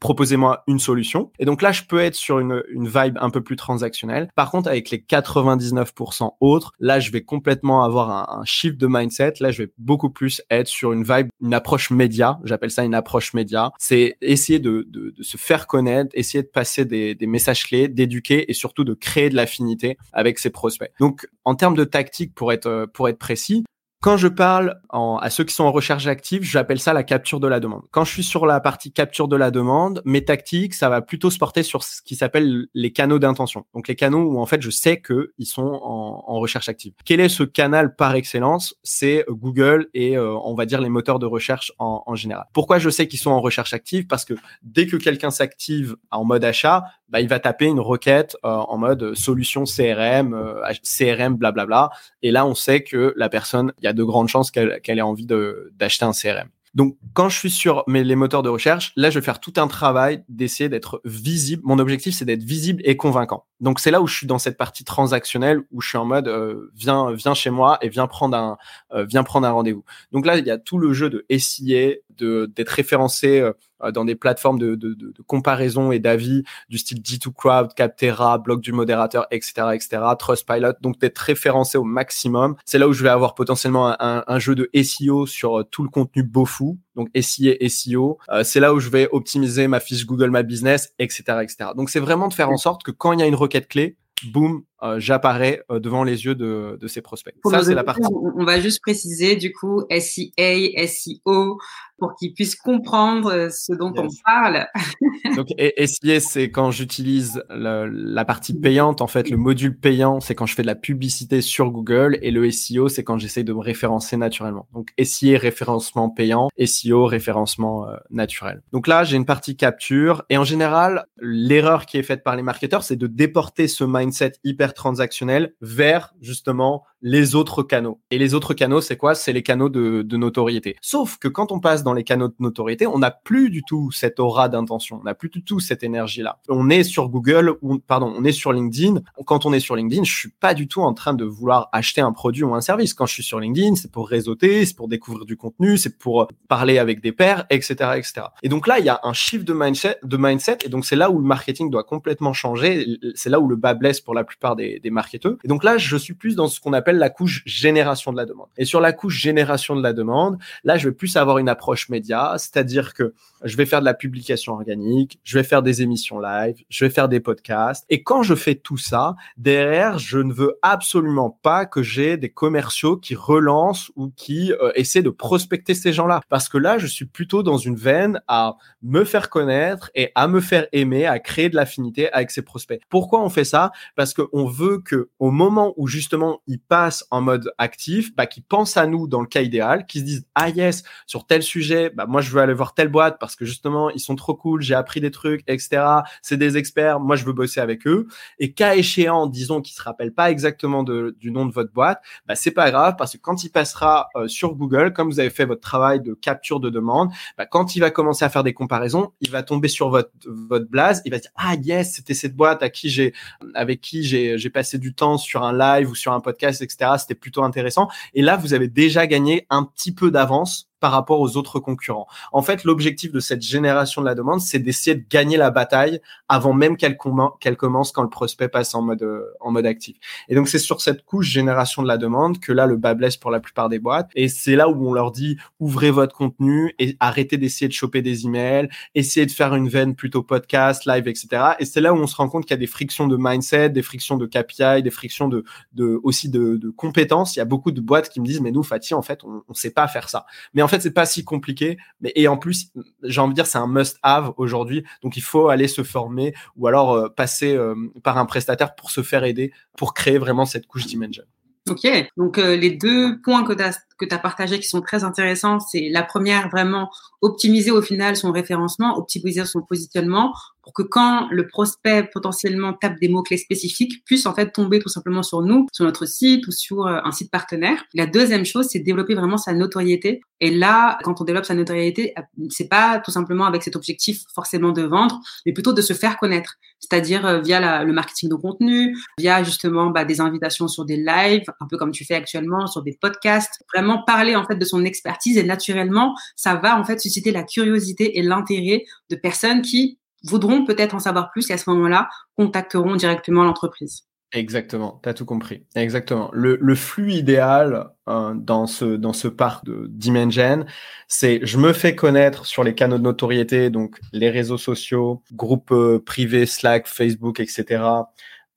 proposez-moi 0.00 0.62
une 0.66 0.78
solution. 0.78 1.32
Et 1.38 1.44
donc 1.44 1.62
là, 1.62 1.72
je 1.72 1.82
peux 1.82 2.00
être 2.00 2.14
sur 2.14 2.38
une, 2.38 2.62
une 2.70 2.86
vibe 2.86 3.18
un 3.20 3.30
peu 3.30 3.42
plus 3.42 3.56
transactionnelle. 3.56 4.28
Par 4.34 4.50
contre, 4.50 4.68
avec 4.68 4.90
les 4.90 4.98
99% 4.98 6.30
autres, 6.40 6.72
là, 6.78 7.00
je 7.00 7.10
vais 7.10 7.22
complètement 7.22 7.84
avoir 7.84 8.38
un, 8.38 8.44
shift 8.44 8.76
de 8.78 8.86
mindset. 8.88 9.34
Là, 9.40 9.50
je 9.50 9.62
vais 9.62 9.72
beaucoup 9.78 10.10
plus 10.10 10.42
être 10.50 10.66
sur 10.66 10.92
une 10.92 11.04
vibe, 11.04 11.28
une 11.40 11.54
approche 11.54 11.90
média. 11.90 12.38
J'appelle 12.44 12.70
ça 12.70 12.84
une 12.84 12.94
approche 12.94 13.34
média. 13.34 13.70
C'est 13.78 14.16
essayer 14.20 14.58
de, 14.58 14.86
de, 14.88 15.14
de, 15.16 15.22
se 15.22 15.36
faire 15.36 15.66
connaître, 15.66 16.10
essayer 16.14 16.42
de 16.42 16.48
passer 16.48 16.84
des, 16.84 17.14
des 17.14 17.26
messages 17.26 17.64
clés, 17.64 17.88
d'éduquer 17.88 18.50
et 18.50 18.54
surtout 18.54 18.84
de 18.84 18.94
créer 18.94 19.30
de 19.30 19.36
l'affinité 19.36 19.96
avec 20.12 20.38
ses 20.38 20.50
prospects. 20.50 20.92
Donc, 21.00 21.26
en 21.44 21.54
termes 21.54 21.76
de 21.76 21.84
tactique, 21.84 22.34
pour 22.34 22.52
être, 22.52 22.86
pour 22.92 23.08
être 23.08 23.18
précis, 23.18 23.64
quand 24.02 24.16
je 24.16 24.26
parle 24.26 24.80
à 24.90 25.30
ceux 25.30 25.44
qui 25.44 25.54
sont 25.54 25.62
en 25.62 25.70
recherche 25.70 26.08
active, 26.08 26.42
j'appelle 26.42 26.80
ça 26.80 26.92
la 26.92 27.04
capture 27.04 27.38
de 27.38 27.46
la 27.46 27.60
demande. 27.60 27.82
Quand 27.92 28.04
je 28.04 28.10
suis 28.10 28.24
sur 28.24 28.46
la 28.46 28.58
partie 28.58 28.92
capture 28.92 29.28
de 29.28 29.36
la 29.36 29.52
demande, 29.52 30.02
mes 30.04 30.24
tactiques, 30.24 30.74
ça 30.74 30.88
va 30.88 31.02
plutôt 31.02 31.30
se 31.30 31.38
porter 31.38 31.62
sur 31.62 31.84
ce 31.84 32.02
qui 32.02 32.16
s'appelle 32.16 32.66
les 32.74 32.92
canaux 32.92 33.20
d'intention. 33.20 33.64
Donc 33.74 33.86
les 33.86 33.94
canaux 33.94 34.24
où 34.24 34.40
en 34.40 34.46
fait 34.46 34.60
je 34.60 34.70
sais 34.70 34.98
que 34.98 35.32
ils 35.38 35.46
sont 35.46 35.62
en, 35.62 36.40
recherche 36.40 36.68
active. 36.68 36.94
Quel 37.04 37.20
est 37.20 37.28
ce 37.28 37.44
canal 37.44 37.94
par 37.94 38.16
excellence? 38.16 38.74
C'est 38.82 39.24
Google 39.28 39.88
et 39.94 40.16
euh, 40.16 40.34
on 40.42 40.56
va 40.56 40.66
dire 40.66 40.80
les 40.80 40.88
moteurs 40.88 41.20
de 41.20 41.26
recherche 41.26 41.72
en, 41.78 42.02
en 42.04 42.16
général. 42.16 42.46
Pourquoi 42.52 42.80
je 42.80 42.90
sais 42.90 43.06
qu'ils 43.06 43.20
sont 43.20 43.30
en 43.30 43.40
recherche 43.40 43.72
active? 43.72 44.08
Parce 44.08 44.24
que 44.24 44.34
dès 44.62 44.88
que 44.88 44.96
quelqu'un 44.96 45.30
s'active 45.30 45.94
en 46.10 46.24
mode 46.24 46.44
achat, 46.44 46.86
bah, 47.12 47.20
il 47.20 47.28
va 47.28 47.38
taper 47.38 47.66
une 47.66 47.78
requête 47.78 48.36
euh, 48.44 48.48
en 48.48 48.78
mode 48.78 49.14
solution 49.14 49.64
CRM, 49.64 50.32
euh, 50.32 50.62
CRM, 50.82 51.36
blablabla. 51.36 51.90
Et 52.22 52.30
là, 52.30 52.46
on 52.46 52.54
sait 52.54 52.82
que 52.82 53.12
la 53.16 53.28
personne, 53.28 53.74
il 53.78 53.84
y 53.84 53.86
a 53.86 53.92
de 53.92 54.02
grandes 54.02 54.28
chances 54.28 54.50
qu'elle 54.50 54.80
ait 54.86 55.02
envie 55.02 55.26
d'acheter 55.26 56.06
un 56.06 56.12
CRM. 56.12 56.48
Donc, 56.74 56.96
quand 57.12 57.28
je 57.28 57.38
suis 57.38 57.50
sur 57.50 57.84
mes, 57.86 58.02
les 58.02 58.16
moteurs 58.16 58.42
de 58.42 58.48
recherche, 58.48 58.94
là, 58.96 59.10
je 59.10 59.18
vais 59.18 59.24
faire 59.24 59.40
tout 59.40 59.52
un 59.58 59.68
travail 59.68 60.24
d'essayer 60.30 60.70
d'être 60.70 61.02
visible. 61.04 61.60
Mon 61.66 61.78
objectif, 61.78 62.14
c'est 62.14 62.24
d'être 62.24 62.44
visible 62.44 62.80
et 62.86 62.96
convaincant. 62.96 63.44
Donc, 63.60 63.78
c'est 63.78 63.90
là 63.90 64.00
où 64.00 64.06
je 64.06 64.16
suis 64.16 64.26
dans 64.26 64.38
cette 64.38 64.56
partie 64.56 64.82
transactionnelle, 64.82 65.60
où 65.70 65.82
je 65.82 65.88
suis 65.90 65.98
en 65.98 66.06
mode 66.06 66.28
euh, 66.28 66.72
viens, 66.74 67.12
viens 67.12 67.34
chez 67.34 67.50
moi 67.50 67.76
et 67.82 67.90
viens 67.90 68.06
prendre 68.06 68.34
un, 68.38 68.56
viens 69.04 69.22
prendre 69.22 69.46
un 69.46 69.50
rendez-vous. 69.50 69.84
Donc 70.12 70.24
là, 70.24 70.38
il 70.38 70.46
y 70.46 70.50
a 70.50 70.56
tout 70.56 70.78
le 70.78 70.94
jeu 70.94 71.10
de 71.10 71.26
SIA, 71.36 71.96
de 72.16 72.50
d'être 72.54 72.70
référencé 72.70 73.40
euh, 73.40 73.52
dans 73.90 74.04
des 74.04 74.14
plateformes 74.14 74.58
de, 74.58 74.74
de, 74.74 74.94
de, 74.94 75.12
de 75.12 75.22
comparaison 75.26 75.92
et 75.92 75.98
d'avis 75.98 76.44
du 76.68 76.78
style 76.78 77.00
G2Crowd, 77.00 77.74
Captera, 77.74 78.38
Blog 78.38 78.60
du 78.60 78.72
modérateur, 78.72 79.26
etc., 79.30 79.68
etc., 79.72 80.02
Trustpilot. 80.18 80.74
Donc 80.80 80.98
d'être 81.00 81.18
référencé 81.18 81.78
au 81.78 81.84
maximum. 81.84 82.56
C'est 82.64 82.78
là 82.78 82.88
où 82.88 82.92
je 82.92 83.02
vais 83.02 83.08
avoir 83.08 83.34
potentiellement 83.34 83.96
un, 84.00 84.24
un, 84.26 84.38
jeu 84.38 84.54
de 84.54 84.70
SEO 84.82 85.26
sur 85.26 85.60
euh, 85.60 85.64
tout 85.64 85.82
le 85.82 85.88
contenu 85.88 86.22
beau 86.22 86.44
fou. 86.44 86.78
Donc 86.94 87.08
SIA, 87.18 87.54
SEO. 87.68 88.18
Euh, 88.30 88.44
c'est 88.44 88.60
là 88.60 88.74
où 88.74 88.80
je 88.80 88.88
vais 88.88 89.08
optimiser 89.12 89.66
ma 89.68 89.80
fiche 89.80 90.06
Google 90.06 90.30
My 90.30 90.42
Business, 90.42 90.92
etc., 90.98 91.22
etc. 91.42 91.70
Donc 91.76 91.90
c'est 91.90 92.00
vraiment 92.00 92.28
de 92.28 92.34
faire 92.34 92.50
en 92.50 92.56
sorte 92.56 92.82
que 92.82 92.90
quand 92.90 93.12
il 93.12 93.20
y 93.20 93.22
a 93.22 93.26
une 93.26 93.34
requête 93.34 93.68
clé, 93.68 93.96
boum, 94.30 94.56
euh, 94.56 94.62
j'apparais 94.98 95.62
euh, 95.70 95.78
devant 95.78 96.04
les 96.04 96.24
yeux 96.24 96.34
de, 96.34 96.76
de 96.80 96.88
ces 96.88 97.02
prospects. 97.02 97.34
Ça, 97.44 97.62
c'est 97.62 97.74
la 97.74 97.84
partie. 97.84 98.02
On 98.36 98.44
va 98.44 98.60
juste 98.60 98.80
préciser, 98.82 99.36
du 99.36 99.52
coup, 99.52 99.82
SEA, 99.90 100.86
SEO, 100.86 101.58
pour 101.98 102.16
qu'ils 102.16 102.34
puissent 102.34 102.56
comprendre 102.56 103.32
euh, 103.32 103.48
ce 103.48 103.72
dont 103.72 103.92
on 103.96 104.08
parle. 104.24 104.66
Donc, 105.36 105.48
SEA, 105.58 106.20
c'est 106.20 106.50
quand 106.50 106.72
j'utilise 106.72 107.44
la 107.48 108.24
partie 108.24 108.58
payante. 108.58 109.00
En 109.00 109.06
fait, 109.06 109.30
le 109.30 109.36
module 109.36 109.78
payant, 109.78 110.18
c'est 110.18 110.34
quand 110.34 110.46
je 110.46 110.54
fais 110.54 110.62
de 110.62 110.66
la 110.66 110.74
publicité 110.74 111.42
sur 111.42 111.70
Google. 111.70 112.18
Et 112.22 112.32
le 112.32 112.50
SEO, 112.50 112.88
c'est 112.88 113.04
quand 113.04 113.18
j'essaie 113.18 113.44
de 113.44 113.52
me 113.52 113.60
référencer 113.60 114.16
naturellement. 114.16 114.66
Donc, 114.74 114.88
SEA, 115.00 115.36
référencement 115.36 116.10
payant. 116.10 116.48
SEO, 116.64 117.06
référencement 117.06 117.86
naturel. 118.10 118.62
Donc 118.72 118.88
là, 118.88 119.04
j'ai 119.04 119.16
une 119.16 119.26
partie 119.26 119.56
capture. 119.56 120.24
Et 120.28 120.36
en 120.36 120.44
général, 120.44 121.06
l'erreur 121.18 121.86
qui 121.86 121.98
est 121.98 122.02
faite 122.02 122.24
par 122.24 122.34
les 122.34 122.42
marketeurs, 122.42 122.82
c'est 122.82 122.96
de 122.96 123.06
déporter 123.06 123.68
ce 123.68 123.84
mindset 123.84 124.32
hyper 124.42 124.71
transactionnel 124.72 125.54
vers 125.60 126.14
justement 126.20 126.84
les 127.02 127.34
autres 127.34 127.62
canaux. 127.64 128.00
Et 128.10 128.18
les 128.18 128.32
autres 128.32 128.54
canaux, 128.54 128.80
c'est 128.80 128.96
quoi? 128.96 129.14
C'est 129.14 129.32
les 129.32 129.42
canaux 129.42 129.68
de, 129.68 130.02
de, 130.02 130.16
notoriété. 130.16 130.76
Sauf 130.80 131.18
que 131.18 131.26
quand 131.26 131.50
on 131.50 131.58
passe 131.58 131.82
dans 131.82 131.94
les 131.94 132.04
canaux 132.04 132.28
de 132.28 132.34
notoriété, 132.38 132.86
on 132.86 132.98
n'a 132.98 133.10
plus 133.10 133.50
du 133.50 133.62
tout 133.64 133.90
cette 133.90 134.20
aura 134.20 134.48
d'intention, 134.48 135.00
on 135.00 135.04
n'a 135.04 135.14
plus 135.14 135.28
du 135.28 135.42
tout 135.42 135.58
cette 135.58 135.82
énergie-là. 135.82 136.38
On 136.48 136.70
est 136.70 136.84
sur 136.84 137.08
Google, 137.08 137.56
ou 137.60 137.78
pardon, 137.78 138.14
on 138.16 138.24
est 138.24 138.32
sur 138.32 138.52
LinkedIn. 138.52 139.00
Quand 139.26 139.46
on 139.46 139.52
est 139.52 139.60
sur 139.60 139.74
LinkedIn, 139.74 140.04
je 140.04 140.14
suis 140.14 140.30
pas 140.30 140.54
du 140.54 140.68
tout 140.68 140.80
en 140.80 140.94
train 140.94 141.14
de 141.14 141.24
vouloir 141.24 141.68
acheter 141.72 142.00
un 142.00 142.12
produit 142.12 142.44
ou 142.44 142.54
un 142.54 142.60
service. 142.60 142.94
Quand 142.94 143.06
je 143.06 143.14
suis 143.14 143.22
sur 143.24 143.40
LinkedIn, 143.40 143.74
c'est 143.74 143.90
pour 143.90 144.08
réseauter, 144.08 144.64
c'est 144.64 144.76
pour 144.76 144.86
découvrir 144.86 145.24
du 145.24 145.36
contenu, 145.36 145.78
c'est 145.78 145.98
pour 145.98 146.28
parler 146.46 146.78
avec 146.78 147.00
des 147.00 147.12
pairs, 147.12 147.46
etc., 147.50 147.74
etc. 147.96 148.26
Et 148.44 148.48
donc 148.48 148.68
là, 148.68 148.78
il 148.78 148.84
y 148.84 148.88
a 148.88 149.00
un 149.02 149.12
shift 149.12 149.44
de 149.44 149.52
mindset, 149.52 149.98
de 150.04 150.16
mindset, 150.16 150.58
et 150.64 150.68
donc 150.68 150.84
c'est 150.84 150.96
là 150.96 151.10
où 151.10 151.18
le 151.18 151.26
marketing 151.26 151.68
doit 151.68 151.84
complètement 151.84 152.32
changer. 152.32 152.86
C'est 153.16 153.30
là 153.30 153.40
où 153.40 153.48
le 153.48 153.56
bas 153.56 153.74
blesse 153.74 154.00
pour 154.00 154.14
la 154.14 154.22
plupart 154.22 154.54
des, 154.54 154.61
des 154.82 154.90
marketeurs. 154.90 155.36
Et 155.44 155.48
donc 155.48 155.64
là, 155.64 155.78
je 155.78 155.96
suis 155.96 156.14
plus 156.14 156.36
dans 156.36 156.48
ce 156.48 156.60
qu'on 156.60 156.72
appelle 156.72 156.98
la 156.98 157.10
couche 157.10 157.42
génération 157.46 158.12
de 158.12 158.16
la 158.16 158.26
demande. 158.26 158.48
Et 158.56 158.64
sur 158.64 158.80
la 158.80 158.92
couche 158.92 159.18
génération 159.18 159.76
de 159.76 159.82
la 159.82 159.92
demande, 159.92 160.38
là, 160.64 160.76
je 160.78 160.88
vais 160.88 160.94
plus 160.94 161.16
avoir 161.16 161.38
une 161.38 161.48
approche 161.48 161.88
média, 161.88 162.34
c'est-à-dire 162.38 162.94
que 162.94 163.14
je 163.44 163.56
vais 163.56 163.66
faire 163.66 163.80
de 163.80 163.84
la 163.84 163.94
publication 163.94 164.52
organique, 164.52 165.18
je 165.24 165.38
vais 165.38 165.44
faire 165.44 165.62
des 165.62 165.82
émissions 165.82 166.20
live, 166.20 166.56
je 166.68 166.84
vais 166.84 166.90
faire 166.90 167.08
des 167.08 167.20
podcasts. 167.20 167.84
Et 167.90 168.02
quand 168.02 168.22
je 168.22 168.34
fais 168.34 168.54
tout 168.54 168.76
ça, 168.76 169.16
derrière, 169.36 169.98
je 169.98 170.18
ne 170.18 170.32
veux 170.32 170.58
absolument 170.62 171.38
pas 171.42 171.66
que 171.66 171.82
j'ai 171.82 172.16
des 172.16 172.30
commerciaux 172.30 172.96
qui 172.96 173.14
relancent 173.14 173.90
ou 173.96 174.12
qui 174.14 174.52
euh, 174.52 174.72
essaient 174.74 175.02
de 175.02 175.10
prospecter 175.10 175.74
ces 175.74 175.92
gens-là. 175.92 176.20
Parce 176.28 176.48
que 176.48 176.58
là, 176.58 176.78
je 176.78 176.86
suis 176.86 177.04
plutôt 177.04 177.42
dans 177.42 177.58
une 177.58 177.76
veine 177.76 178.20
à 178.28 178.56
me 178.82 179.04
faire 179.04 179.30
connaître 179.30 179.90
et 179.94 180.12
à 180.14 180.28
me 180.28 180.40
faire 180.40 180.66
aimer, 180.72 181.06
à 181.06 181.18
créer 181.18 181.48
de 181.48 181.56
l'affinité 181.56 182.12
avec 182.12 182.30
ces 182.30 182.42
prospects. 182.42 182.80
Pourquoi 182.88 183.22
on 183.22 183.28
fait 183.28 183.44
ça? 183.44 183.72
Parce 183.96 184.14
qu'on 184.14 184.46
veut 184.52 184.78
que 184.78 185.10
au 185.18 185.30
moment 185.30 185.74
où 185.76 185.86
justement 185.86 186.40
ils 186.46 186.60
passent 186.60 187.04
en 187.10 187.20
mode 187.20 187.52
actif, 187.58 188.14
bah, 188.14 188.26
qu'ils 188.26 188.44
pensent 188.44 188.76
à 188.76 188.86
nous 188.86 189.06
dans 189.08 189.20
le 189.20 189.26
cas 189.26 189.42
idéal, 189.42 189.86
qu'ils 189.86 190.02
se 190.02 190.06
disent 190.06 190.26
ah 190.34 190.50
yes 190.50 190.82
sur 191.06 191.26
tel 191.26 191.42
sujet, 191.42 191.90
bah 191.90 192.06
moi 192.06 192.20
je 192.20 192.30
veux 192.30 192.40
aller 192.40 192.54
voir 192.54 192.74
telle 192.74 192.88
boîte 192.88 193.16
parce 193.18 193.36
que 193.36 193.44
justement 193.44 193.90
ils 193.90 194.00
sont 194.00 194.16
trop 194.16 194.34
cool, 194.34 194.62
j'ai 194.62 194.74
appris 194.74 195.00
des 195.00 195.10
trucs, 195.10 195.42
etc. 195.46 195.82
C'est 196.22 196.36
des 196.36 196.56
experts, 196.56 197.00
moi 197.00 197.16
je 197.16 197.24
veux 197.24 197.32
bosser 197.32 197.60
avec 197.60 197.86
eux. 197.86 198.06
Et 198.38 198.52
cas 198.52 198.76
échéant, 198.76 199.26
disons 199.26 199.60
qu'ils 199.60 199.76
se 199.76 199.82
rappellent 199.82 200.14
pas 200.14 200.30
exactement 200.30 200.82
de, 200.82 201.16
du 201.18 201.30
nom 201.30 201.46
de 201.46 201.52
votre 201.52 201.72
boîte, 201.72 202.02
bah 202.26 202.34
c'est 202.34 202.50
pas 202.50 202.70
grave 202.70 202.96
parce 202.96 203.12
que 203.12 203.18
quand 203.18 203.44
il 203.44 203.50
passera 203.50 204.08
euh, 204.16 204.28
sur 204.28 204.54
Google, 204.54 204.92
comme 204.92 205.10
vous 205.10 205.20
avez 205.20 205.30
fait 205.30 205.44
votre 205.44 205.60
travail 205.60 206.00
de 206.00 206.14
capture 206.14 206.60
de 206.60 206.70
demande, 206.70 207.10
bah, 207.38 207.46
quand 207.46 207.76
il 207.76 207.80
va 207.80 207.90
commencer 207.90 208.24
à 208.24 208.28
faire 208.28 208.44
des 208.44 208.54
comparaisons, 208.54 209.12
il 209.20 209.30
va 209.30 209.42
tomber 209.42 209.68
sur 209.68 209.90
votre 209.90 210.10
votre 210.26 210.68
blase, 210.68 211.02
il 211.04 211.10
va 211.12 211.18
dire 211.18 211.30
ah 211.36 211.54
yes 211.62 211.94
c'était 211.94 212.14
cette 212.14 212.36
boîte 212.36 212.62
à 212.62 212.70
qui 212.70 212.90
j'ai 212.90 213.14
avec 213.54 213.80
qui 213.80 214.02
j'ai 214.02 214.41
j'ai 214.42 214.50
passé 214.50 214.78
du 214.78 214.94
temps 214.94 215.16
sur 215.16 215.44
un 215.44 215.56
live 215.56 215.90
ou 215.90 215.94
sur 215.94 216.12
un 216.12 216.20
podcast, 216.20 216.60
etc. 216.60 216.92
C'était 216.98 217.14
plutôt 217.14 217.44
intéressant. 217.44 217.88
Et 218.14 218.22
là, 218.22 218.36
vous 218.36 218.54
avez 218.54 218.68
déjà 218.68 219.06
gagné 219.06 219.46
un 219.48 219.64
petit 219.64 219.92
peu 219.92 220.10
d'avance 220.10 220.71
par 220.82 220.90
rapport 220.90 221.20
aux 221.20 221.36
autres 221.36 221.60
concurrents. 221.60 222.08
En 222.32 222.42
fait, 222.42 222.64
l'objectif 222.64 223.12
de 223.12 223.20
cette 223.20 223.40
génération 223.40 224.02
de 224.02 224.06
la 224.06 224.16
demande, 224.16 224.40
c'est 224.40 224.58
d'essayer 224.58 224.96
de 224.96 225.04
gagner 225.08 225.36
la 225.36 225.52
bataille 225.52 226.00
avant 226.28 226.52
même 226.52 226.76
qu'elle 226.76 226.96
commence 226.96 227.92
quand 227.92 228.02
le 228.02 228.08
prospect 228.08 228.48
passe 228.48 228.74
en 228.74 228.82
mode 228.82 229.04
euh, 229.04 229.30
en 229.40 229.52
mode 229.52 229.64
actif. 229.64 229.96
Et 230.28 230.34
donc 230.34 230.48
c'est 230.48 230.58
sur 230.58 230.80
cette 230.80 231.04
couche 231.04 231.28
génération 231.28 231.82
de 231.82 231.86
la 231.86 231.98
demande 231.98 232.40
que 232.40 232.50
là 232.50 232.66
le 232.66 232.76
bas 232.76 232.94
blesse 232.94 233.16
pour 233.16 233.30
la 233.30 233.38
plupart 233.38 233.68
des 233.68 233.78
boîtes. 233.78 234.10
Et 234.16 234.26
c'est 234.26 234.56
là 234.56 234.68
où 234.68 234.88
on 234.88 234.92
leur 234.92 235.12
dit 235.12 235.36
ouvrez 235.60 235.92
votre 235.92 236.16
contenu 236.16 236.74
et 236.80 236.96
arrêtez 236.98 237.36
d'essayer 237.36 237.68
de 237.68 237.72
choper 237.72 238.02
des 238.02 238.26
emails, 238.26 238.68
essayez 238.96 239.24
de 239.24 239.30
faire 239.30 239.54
une 239.54 239.68
veine 239.68 239.94
plutôt 239.94 240.24
podcast, 240.24 240.84
live, 240.84 241.06
etc. 241.06 241.28
Et 241.60 241.64
c'est 241.64 241.80
là 241.80 241.94
où 241.94 241.96
on 241.96 242.08
se 242.08 242.16
rend 242.16 242.28
compte 242.28 242.42
qu'il 242.42 242.54
y 242.54 242.58
a 242.58 242.58
des 242.58 242.66
frictions 242.66 243.06
de 243.06 243.16
mindset, 243.16 243.70
des 243.70 243.82
frictions 243.82 244.16
de 244.16 244.26
KPI, 244.26 244.82
des 244.82 244.90
frictions 244.90 245.28
de, 245.28 245.44
de 245.74 246.00
aussi 246.02 246.28
de, 246.28 246.56
de 246.56 246.70
compétences. 246.70 247.36
Il 247.36 247.38
y 247.38 247.42
a 247.42 247.44
beaucoup 247.44 247.70
de 247.70 247.80
boîtes 247.80 248.08
qui 248.08 248.20
me 248.20 248.26
disent 248.26 248.40
mais 248.40 248.50
nous 248.50 248.64
Fatih 248.64 248.94
en 248.94 249.02
fait 249.02 249.22
on, 249.22 249.44
on 249.46 249.54
sait 249.54 249.70
pas 249.70 249.86
faire 249.86 250.08
ça. 250.08 250.26
Mais 250.54 250.62
fait, 250.72 250.80
c'est 250.80 250.92
pas 250.92 251.06
si 251.06 251.24
compliqué. 251.24 251.78
Mais 252.00 252.12
et 252.14 252.28
en 252.28 252.36
plus, 252.36 252.70
j'ai 253.02 253.20
envie 253.20 253.32
de 253.32 253.36
dire, 253.36 253.46
c'est 253.46 253.58
un 253.58 253.66
must-have 253.66 254.32
aujourd'hui. 254.36 254.84
Donc, 255.02 255.16
il 255.16 255.22
faut 255.22 255.48
aller 255.48 255.68
se 255.68 255.82
former 255.82 256.34
ou 256.56 256.66
alors 256.66 256.92
euh, 256.92 257.08
passer 257.08 257.54
euh, 257.54 257.74
par 258.02 258.18
un 258.18 258.26
prestataire 258.26 258.74
pour 258.74 258.90
se 258.90 259.02
faire 259.02 259.24
aider 259.24 259.52
pour 259.76 259.94
créer 259.94 260.18
vraiment 260.18 260.44
cette 260.44 260.66
couche 260.66 260.86
dimension. 260.86 261.24
Ok, 261.70 261.86
donc 262.16 262.38
euh, 262.38 262.56
les 262.56 262.70
deux 262.70 263.20
points 263.22 263.44
que 263.44 263.52
tu 263.52 263.62
as, 263.62 263.78
que 263.96 264.12
as 264.12 264.18
partagés 264.18 264.58
qui 264.58 264.66
sont 264.66 264.80
très 264.80 265.04
intéressants, 265.04 265.60
c'est 265.60 265.90
la 265.90 266.02
première, 266.02 266.48
vraiment 266.48 266.90
optimiser 267.20 267.70
au 267.70 267.80
final 267.80 268.16
son 268.16 268.32
référencement, 268.32 268.98
optimiser 268.98 269.44
son 269.44 269.62
positionnement 269.62 270.34
pour 270.62 270.72
que 270.72 270.82
quand 270.82 271.28
le 271.30 271.46
prospect 271.46 272.08
potentiellement 272.12 272.72
tape 272.72 272.98
des 273.00 273.08
mots-clés 273.08 273.36
spécifiques, 273.36 274.04
puisse 274.04 274.26
en 274.26 274.34
fait 274.34 274.50
tomber 274.50 274.78
tout 274.78 274.88
simplement 274.88 275.22
sur 275.22 275.42
nous, 275.42 275.66
sur 275.72 275.84
notre 275.84 276.06
site 276.06 276.46
ou 276.46 276.52
sur 276.52 276.86
euh, 276.86 277.00
un 277.04 277.12
site 277.12 277.30
partenaire. 277.30 277.84
La 277.94 278.06
deuxième 278.06 278.44
chose, 278.44 278.68
c'est 278.70 278.78
développer 278.78 279.14
vraiment 279.14 279.36
sa 279.36 279.52
notoriété. 279.52 280.20
Et 280.40 280.50
là, 280.50 280.98
quand 281.02 281.20
on 281.20 281.24
développe 281.24 281.44
sa 281.44 281.54
notoriété, 281.54 282.14
euh, 282.18 282.22
c'est 282.50 282.68
pas 282.68 283.00
tout 283.00 283.10
simplement 283.10 283.44
avec 283.44 283.62
cet 283.62 283.76
objectif 283.76 284.22
forcément 284.34 284.72
de 284.72 284.82
vendre, 284.82 285.20
mais 285.46 285.52
plutôt 285.52 285.72
de 285.72 285.82
se 285.82 285.92
faire 285.92 286.16
connaître, 286.16 286.56
c'est-à-dire 286.78 287.26
euh, 287.26 287.40
via 287.40 287.84
le 287.84 287.92
marketing 287.92 288.28
de 288.28 288.34
contenu, 288.34 288.96
via 289.18 289.42
justement 289.42 289.90
bah, 289.90 290.04
des 290.04 290.20
invitations 290.20 290.68
sur 290.68 290.84
des 290.84 290.96
lives, 290.96 291.44
un 291.60 291.66
peu 291.66 291.76
comme 291.76 291.92
tu 291.92 292.04
fais 292.04 292.14
actuellement, 292.14 292.66
sur 292.66 292.82
des 292.82 292.96
podcasts, 293.00 293.62
vraiment 293.72 294.02
parler 294.04 294.36
en 294.36 294.46
fait 294.46 294.56
de 294.56 294.64
son 294.64 294.84
expertise 294.84 295.38
et 295.38 295.44
naturellement, 295.44 296.14
ça 296.36 296.54
va 296.54 296.78
en 296.78 296.84
fait 296.84 297.00
susciter 297.00 297.32
la 297.32 297.42
curiosité 297.42 298.18
et 298.18 298.22
l'intérêt 298.22 298.84
de 299.10 299.16
personnes 299.16 299.62
qui 299.62 299.98
voudront 300.24 300.64
peut-être 300.64 300.94
en 300.94 301.00
savoir 301.00 301.30
plus 301.30 301.50
et 301.50 301.54
à 301.54 301.58
ce 301.58 301.68
moment-là, 301.70 302.08
contacteront 302.36 302.96
directement 302.96 303.44
l'entreprise. 303.44 304.04
Exactement, 304.34 304.98
tu 305.02 305.10
as 305.10 305.14
tout 305.14 305.26
compris. 305.26 305.66
Exactement. 305.74 306.30
Le, 306.32 306.56
le 306.58 306.74
flux 306.74 307.12
idéal 307.12 307.90
euh, 308.08 308.32
dans 308.34 308.66
ce 308.66 308.96
dans 308.96 309.12
ce 309.12 309.28
parc 309.28 309.66
de 309.66 309.86
Dimension, 309.90 310.64
c'est 311.06 311.40
je 311.42 311.58
me 311.58 311.74
fais 311.74 311.94
connaître 311.94 312.46
sur 312.46 312.64
les 312.64 312.74
canaux 312.74 312.96
de 312.96 313.02
notoriété, 313.02 313.68
donc 313.68 314.00
les 314.12 314.30
réseaux 314.30 314.56
sociaux, 314.56 315.22
groupes 315.32 315.72
euh, 315.72 316.02
privés, 316.02 316.46
Slack, 316.46 316.86
Facebook, 316.86 317.40
etc. 317.40 317.84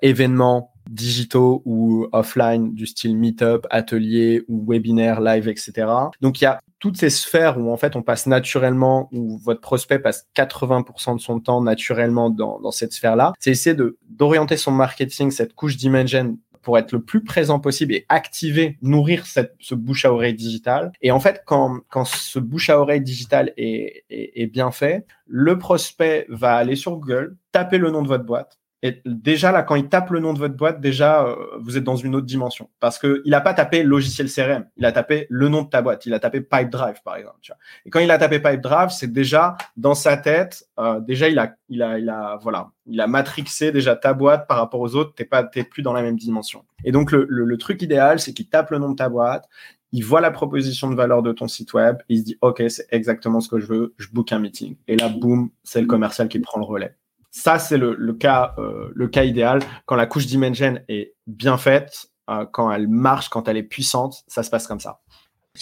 Événements 0.01 0.75
digitaux 0.89 1.62
ou 1.65 2.08
offline 2.12 2.74
du 2.74 2.86
style 2.86 3.17
meetup, 3.17 3.65
atelier 3.69 4.43
ou 4.48 4.65
webinaire, 4.67 5.21
live, 5.21 5.48
etc. 5.48 5.88
Donc 6.21 6.41
il 6.41 6.45
y 6.45 6.48
a 6.48 6.60
toutes 6.80 6.98
ces 6.98 7.10
sphères 7.10 7.58
où 7.58 7.71
en 7.71 7.78
fait 7.78 7.95
on 7.95 8.02
passe 8.02 8.28
naturellement, 8.28 9.10
où 9.12 9.38
votre 9.38 9.62
prospect 9.62 10.00
passe 10.00 10.28
80% 10.36 11.15
de 11.15 11.21
son 11.21 11.39
temps 11.39 11.62
naturellement 11.62 12.30
dans, 12.30 12.60
dans 12.60 12.71
cette 12.71 12.93
sphère-là, 12.93 13.34
c'est 13.39 13.52
essayer 13.52 13.76
d'orienter 14.10 14.58
son 14.58 14.71
marketing, 14.71 15.32
cette 15.32 15.54
couche 15.54 15.78
d'imagine 15.78 16.38
pour 16.65 16.80
être 16.80 16.91
le 16.91 17.02
plus 17.02 17.24
présent 17.24 17.60
possible 17.60 17.93
et 17.93 18.06
activer, 18.10 18.78
nourrir 18.82 19.28
cette, 19.28 19.56
ce 19.60 19.76
bouche 19.76 20.04
à 20.04 20.12
oreille 20.12 20.34
digital. 20.34 20.91
Et 21.02 21.12
en 21.12 21.19
fait, 21.19 21.43
quand, 21.45 21.80
quand 21.89 22.06
ce 22.06 22.39
bouche 22.39 22.71
à 22.71 22.80
oreille 22.80 23.02
digital 23.02 23.54
est, 23.56 24.04
est, 24.10 24.32
est 24.36 24.48
bien 24.48 24.71
fait, 24.71 25.06
le 25.28 25.60
prospect 25.60 26.26
va 26.28 26.56
aller 26.56 26.76
sur 26.76 26.98
Google, 26.98 27.38
taper 27.52 27.78
le 27.78 27.91
nom 27.91 28.02
de 28.02 28.08
votre 28.08 28.26
boîte, 28.26 28.58
et 28.86 29.02
déjà, 29.04 29.52
là, 29.52 29.63
quand 29.63 29.74
il 29.74 29.89
tape 29.89 30.12
le 30.12 30.19
nom 30.19 30.32
de 30.32 30.38
votre 30.38 30.54
boîte, 30.54 30.80
déjà, 30.80 31.26
euh, 31.26 31.36
vous 31.60 31.76
êtes 31.76 31.84
dans 31.84 31.95
une 31.95 32.13
autre 32.13 32.28
dimension. 32.28 32.69
Parce 32.80 33.00
que 33.00 33.24
il 33.26 33.32
n'a 33.32 33.41
pas 33.41 33.56
tapé 33.56 33.82
logiciel 33.82 34.32
CRM. 34.32 34.67
Il 34.78 34.86
a 34.86 34.91
tapé 34.91 35.26
le 35.32 35.50
nom 35.50 35.63
de 35.63 35.69
ta 35.69 35.82
boîte. 35.82 36.06
Il 36.06 36.13
a 36.13 36.19
tapé 36.19 36.39
Pipedrive, 36.39 37.02
par 37.04 37.15
exemple. 37.15 37.38
Tu. 37.41 37.52
Et 37.88 37.89
quand 37.89 38.00
il 38.00 38.12
a 38.12 38.19
tapé 38.19 38.38
Pipedrive, 38.38 38.89
c'est 38.89 39.12
déjà 39.12 39.58
dans 39.76 39.95
sa 39.95 40.17
tête, 40.17 40.67
euh, 40.78 41.00
déjà, 41.00 41.30
il 41.30 41.39
a, 41.39 41.56
il 41.67 41.82
a, 41.82 41.98
il 41.98 42.08
a, 42.12 42.38
voilà, 42.43 42.69
il 42.86 43.02
a 43.02 43.08
matrixé 43.08 43.71
déjà 43.71 43.95
ta 43.95 44.13
boîte 44.13 44.48
par 44.48 44.60
rapport 44.60 44.82
aux 44.82 44.95
autres. 44.95 45.15
Pas, 45.24 45.43
t'es 45.43 45.63
plus 45.63 45.82
dans 45.82 45.93
la 45.93 46.04
même 46.04 46.17
dimension. 46.17 46.63
Et 46.84 46.91
donc, 46.91 47.12
le 47.12 47.58
truc 47.58 47.82
idéal, 47.82 48.19
c'est 48.19 48.34
qu'il 48.34 48.50
tape 48.50 48.69
le 48.69 48.78
nom 48.78 48.91
de 48.91 48.95
ta 48.95 49.10
boîte. 49.10 49.50
Il 49.93 50.06
voit 50.06 50.21
la 50.21 50.30
proposition 50.30 50.91
de 50.91 50.95
valeur 50.95 51.24
de 51.24 51.32
ton 51.32 51.48
site 51.48 51.74
web. 51.74 51.98
il 52.08 52.19
se 52.19 52.24
dit, 52.24 52.38
OK, 52.41 52.62
c'est 52.67 52.86
exactement 52.91 53.39
ce 53.39 53.50
que 53.50 53.60
je 53.60 53.65
veux. 53.65 53.95
Je 53.98 54.10
book 54.10 54.32
un 54.32 54.38
meeting. 54.38 54.76
Et 54.88 54.95
là, 54.95 55.10
boum, 55.10 55.50
c'est 55.63 55.82
le 55.82 55.88
commercial 55.88 56.28
qui 56.28 56.38
prend 56.39 56.60
le 56.60 56.65
relais. 56.65 56.95
Ça, 57.38 57.60
c'est 57.60 57.78
le, 57.78 58.13
cas, 58.13 58.56
euh, 58.58 58.89
le 58.95 59.10
cas 59.10 59.26
idéal. 59.26 59.60
Quand 59.86 59.98
la 59.98 60.06
couche 60.06 60.26
Dimension 60.26 60.80
est 60.88 61.15
bien 61.28 61.58
faite, 61.58 62.08
euh, 62.30 62.45
quand 62.50 62.71
elle 62.71 62.88
marche, 62.88 63.28
quand 63.28 63.50
elle 63.50 63.58
est 63.58 63.63
puissante, 63.63 64.24
ça 64.26 64.41
se 64.41 64.50
passe 64.50 64.67
comme 64.67 64.80
ça. 64.80 65.02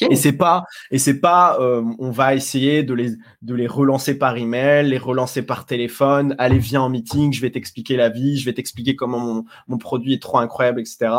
Et 0.09 0.15
c'est 0.15 0.33
pas 0.33 0.65
et 0.91 0.97
c'est 0.97 1.19
pas 1.19 1.57
euh, 1.59 1.83
on 1.99 2.11
va 2.11 2.35
essayer 2.35 2.83
de 2.83 2.93
les 2.93 3.11
de 3.41 3.55
les 3.55 3.67
relancer 3.67 4.17
par 4.17 4.37
email, 4.37 4.89
les 4.89 4.97
relancer 4.97 5.43
par 5.43 5.65
téléphone, 5.65 6.35
allez 6.37 6.57
viens 6.57 6.81
en 6.81 6.89
meeting, 6.89 7.33
je 7.33 7.41
vais 7.41 7.51
t'expliquer 7.51 7.95
la 7.95 8.09
vie, 8.09 8.37
je 8.37 8.45
vais 8.45 8.53
t'expliquer 8.53 8.95
comment 8.95 9.19
mon, 9.19 9.45
mon 9.67 9.77
produit 9.77 10.13
est 10.13 10.21
trop 10.21 10.37
incroyable, 10.37 10.79
etc. 10.79 11.11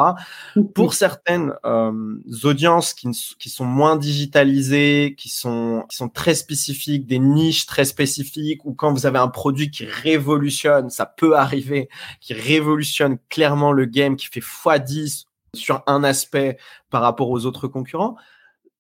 Pour 0.74 0.94
certaines 0.94 1.52
euh, 1.64 2.18
audiences 2.44 2.94
qui, 2.94 3.08
qui 3.38 3.48
sont 3.48 3.64
moins 3.64 3.96
digitalisées, 3.96 5.14
qui 5.16 5.28
sont 5.28 5.84
qui 5.88 5.96
sont 5.96 6.08
très 6.08 6.34
spécifiques, 6.34 7.06
des 7.06 7.18
niches 7.18 7.66
très 7.66 7.84
spécifiques, 7.84 8.64
ou 8.64 8.74
quand 8.74 8.92
vous 8.92 9.06
avez 9.06 9.18
un 9.18 9.28
produit 9.28 9.70
qui 9.70 9.84
révolutionne, 9.84 10.90
ça 10.90 11.06
peut 11.06 11.36
arriver, 11.36 11.88
qui 12.20 12.34
révolutionne 12.34 13.18
clairement 13.28 13.72
le 13.72 13.84
game, 13.84 14.16
qui 14.16 14.26
fait 14.26 14.40
x10 14.40 15.26
sur 15.54 15.82
un 15.86 16.04
aspect 16.04 16.58
par 16.90 17.02
rapport 17.02 17.30
aux 17.30 17.46
autres 17.46 17.68
concurrents 17.68 18.16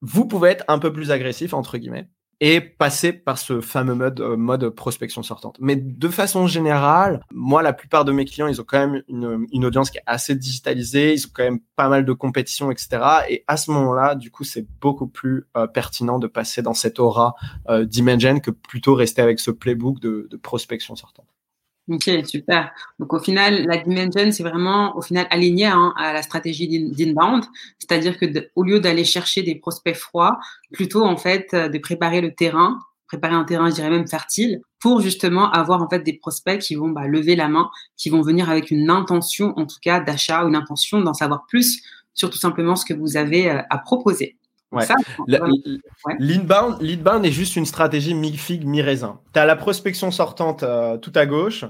vous 0.04 0.26
pouvez 0.26 0.50
être 0.50 0.64
un 0.68 0.78
peu 0.78 0.92
plus 0.92 1.10
agressif, 1.10 1.54
entre 1.54 1.78
guillemets, 1.78 2.08
et 2.40 2.60
passer 2.60 3.14
par 3.14 3.38
ce 3.38 3.62
fameux 3.62 3.94
mode, 3.94 4.20
euh, 4.20 4.36
mode 4.36 4.68
prospection 4.68 5.22
sortante. 5.22 5.56
Mais 5.60 5.76
de 5.76 6.08
façon 6.08 6.46
générale, 6.46 7.20
moi, 7.32 7.62
la 7.62 7.72
plupart 7.72 8.04
de 8.04 8.12
mes 8.12 8.26
clients, 8.26 8.46
ils 8.46 8.60
ont 8.60 8.64
quand 8.66 8.86
même 8.86 9.02
une, 9.08 9.46
une 9.50 9.64
audience 9.64 9.90
qui 9.90 9.96
est 9.96 10.02
assez 10.04 10.34
digitalisée, 10.34 11.14
ils 11.14 11.24
ont 11.24 11.30
quand 11.32 11.44
même 11.44 11.60
pas 11.74 11.88
mal 11.88 12.04
de 12.04 12.12
compétitions, 12.12 12.70
etc. 12.70 13.02
Et 13.30 13.44
à 13.46 13.56
ce 13.56 13.70
moment-là, 13.70 14.14
du 14.14 14.30
coup, 14.30 14.44
c'est 14.44 14.66
beaucoup 14.78 15.06
plus 15.06 15.46
euh, 15.56 15.66
pertinent 15.66 16.18
de 16.18 16.26
passer 16.26 16.60
dans 16.60 16.74
cette 16.74 16.98
aura 16.98 17.34
euh, 17.70 17.86
d'Imagen 17.86 18.40
que 18.40 18.50
plutôt 18.50 18.94
rester 18.94 19.22
avec 19.22 19.40
ce 19.40 19.50
playbook 19.50 20.00
de, 20.00 20.28
de 20.30 20.36
prospection 20.36 20.96
sortante. 20.96 21.33
Ok, 21.86 22.10
super. 22.24 22.70
Donc 22.98 23.12
au 23.12 23.18
final, 23.18 23.66
la 23.66 23.76
dimension, 23.76 24.32
c'est 24.32 24.42
vraiment 24.42 24.96
au 24.96 25.02
final 25.02 25.26
aligné 25.28 25.66
hein, 25.66 25.92
à 25.98 26.14
la 26.14 26.22
stratégie 26.22 26.66
d'inbound, 26.66 27.44
c'est-à-dire 27.78 28.18
que 28.18 28.24
au 28.54 28.62
lieu 28.62 28.80
d'aller 28.80 29.04
chercher 29.04 29.42
des 29.42 29.56
prospects 29.56 29.94
froids, 29.94 30.38
plutôt 30.72 31.04
en 31.04 31.18
fait 31.18 31.52
euh, 31.52 31.68
de 31.68 31.78
préparer 31.78 32.22
le 32.22 32.34
terrain, 32.34 32.78
préparer 33.06 33.34
un 33.34 33.44
terrain, 33.44 33.68
je 33.68 33.74
dirais 33.74 33.90
même 33.90 34.08
fertile, 34.08 34.62
pour 34.80 35.02
justement 35.02 35.50
avoir 35.50 35.82
en 35.82 35.88
fait 35.90 36.00
des 36.00 36.14
prospects 36.14 36.58
qui 36.58 36.74
vont 36.74 36.88
bah, 36.88 37.06
lever 37.06 37.36
la 37.36 37.48
main, 37.48 37.68
qui 37.98 38.08
vont 38.08 38.22
venir 38.22 38.48
avec 38.48 38.70
une 38.70 38.88
intention 38.88 39.52
en 39.56 39.66
tout 39.66 39.78
cas 39.82 40.00
d'achat, 40.00 40.42
une 40.44 40.56
intention 40.56 41.02
d'en 41.02 41.14
savoir 41.14 41.44
plus 41.46 41.82
sur 42.14 42.30
tout 42.30 42.38
simplement 42.38 42.76
ce 42.76 42.86
que 42.86 42.94
vous 42.94 43.18
avez 43.18 43.50
euh, 43.50 43.60
à 43.68 43.76
proposer. 43.76 44.38
Ouais. 44.74 44.86
L'inbound, 46.18 47.24
est 47.24 47.30
juste 47.30 47.56
une 47.56 47.66
stratégie 47.66 48.14
mi-figue, 48.14 48.66
mi-raisin. 48.66 49.20
Tu 49.32 49.38
as 49.38 49.46
la 49.46 49.56
prospection 49.56 50.10
sortante 50.10 50.62
euh, 50.62 50.96
tout 50.98 51.12
à 51.14 51.26
gauche, 51.26 51.64